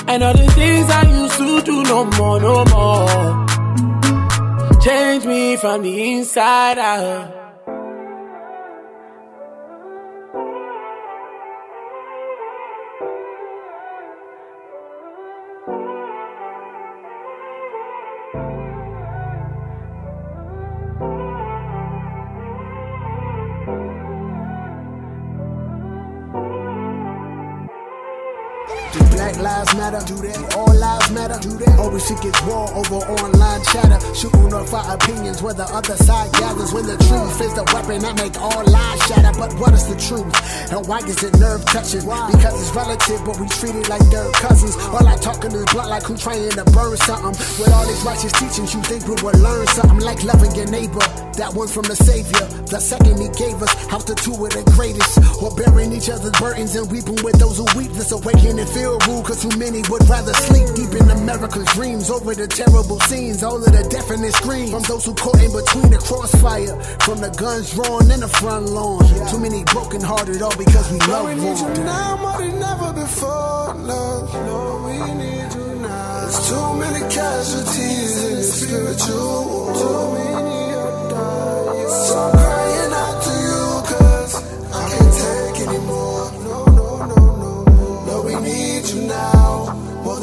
[0.09, 3.56] And all the things I used to do, no more, no more.
[4.81, 7.36] Change me from the inside out.
[31.91, 31.97] Matter?
[31.97, 31.97] Do that?
[31.97, 36.31] We seek its war over online chatter, shooting up our opinions where the other side
[36.33, 36.73] gathers.
[36.73, 39.37] When the truth is the weapon that make all lies shatter.
[39.37, 40.27] But what is the truth?
[40.71, 42.01] And why is it nerve touching?
[42.01, 44.75] Because it's relative, but we treat it like third cousins.
[44.93, 47.35] All I talking is blunt like who trying to burn something.
[47.59, 51.03] With all these righteous teachings, you think we would learn something like loving your neighbor.
[51.37, 53.73] That one from the Savior, the second he gave us.
[53.87, 55.17] How the two were the greatest.
[55.41, 57.91] Or bearing each other's burdens and weeping with those who weep.
[57.93, 62.33] This awakening feel rude, cause too many would rather sleep deep in America's dreams over
[62.33, 63.43] the terrible scenes.
[63.43, 66.73] All of the deafening screams from those who caught in between the crossfire.
[67.05, 69.05] From the guns drawn in the front lawn.
[69.29, 71.85] Too many broken hearted, all because we love we need you one.
[71.85, 73.65] now more than ever before.
[73.93, 76.21] Love, Lord, we need you now.
[76.21, 79.69] There's too many casualties in the spiritual war.
[79.77, 81.89] Too many are dying.
[82.09, 84.33] So I'm crying out to you, cause
[84.73, 86.25] I can't take anymore.
[86.49, 87.89] No, no, no, no, no.
[88.09, 89.36] Lord, we need you now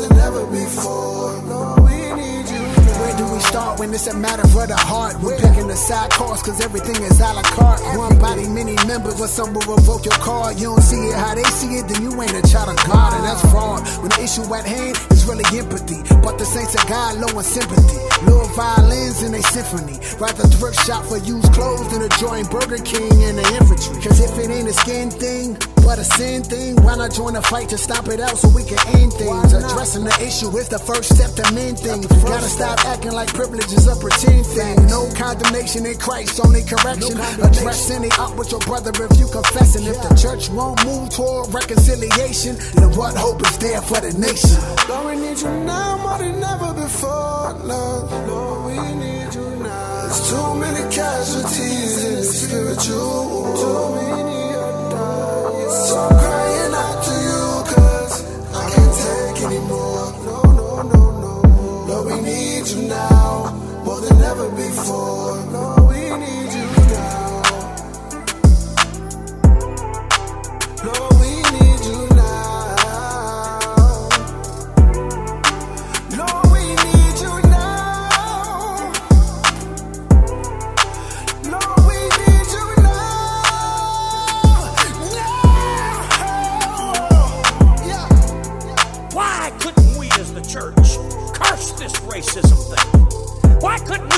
[0.08, 1.32] than ever before.
[1.48, 3.00] Lord, we need you now.
[3.00, 5.20] Where do we start when it's a matter for the heart?
[5.22, 7.80] We're picking the side course cause everything is a la carte.
[7.96, 10.58] One body, many members, but some will revoke your card.
[10.58, 13.12] You don't see it how they see it, then you ain't a child of God,
[13.14, 13.80] and that's fraud.
[14.02, 17.44] When the issue at hand is really empathy, but the saints of God low in
[17.44, 17.98] sympathy.
[18.24, 19.98] Little violins in a symphony.
[20.20, 23.96] Rather thrift shop for used clothes than a joint Burger King and the infantry.
[24.02, 27.42] Cause if it ain't a skin thing, but a sin thing, why not join a
[27.42, 29.52] fight to stop it out so we can end things?
[29.52, 32.06] Addressing the issue is the first step to mend things.
[32.06, 34.86] Gotta stop acting like privilege is a pretend thing.
[34.86, 37.20] No condemnation in Christ, only correction.
[37.44, 39.84] Address any up with your brother if you confessing.
[39.84, 44.56] If the church won't move toward reconciliation, then what hope is there for the nation?
[44.88, 47.52] Lord, we need you now more than ever before.
[47.60, 50.08] Lord, Lord, we need you now.
[50.08, 53.52] There's too many casualties in the spiritual.
[53.60, 54.43] Too many
[62.64, 65.36] need you now more than ever before.
[65.52, 66.53] Lord, we need you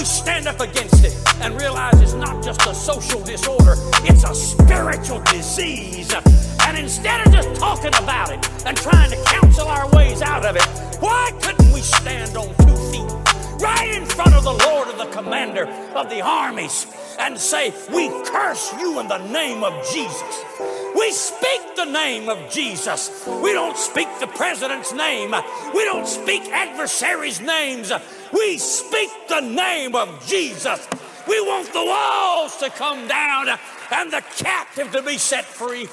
[0.07, 3.75] stand up against it and realize it's not just a social disorder,
[4.05, 6.13] it's a spiritual disease?
[6.67, 10.57] And instead of just talking about it and trying to counsel our ways out of
[10.57, 10.67] it,
[11.01, 12.76] why couldn't we stand on two
[13.61, 16.87] right in front of the Lord of the commander of the armies
[17.19, 20.45] and say, We curse you in the name of Jesus?
[20.95, 23.27] We speak the name of Jesus.
[23.27, 25.35] We don't speak the president's name.
[25.75, 27.93] We don't speak adversaries' names.
[28.33, 30.87] We speak the name of Jesus.
[31.29, 33.49] We want the walls to come down
[33.91, 35.89] and the captive to be set free.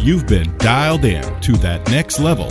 [0.00, 2.50] You've been dialed in to that next level.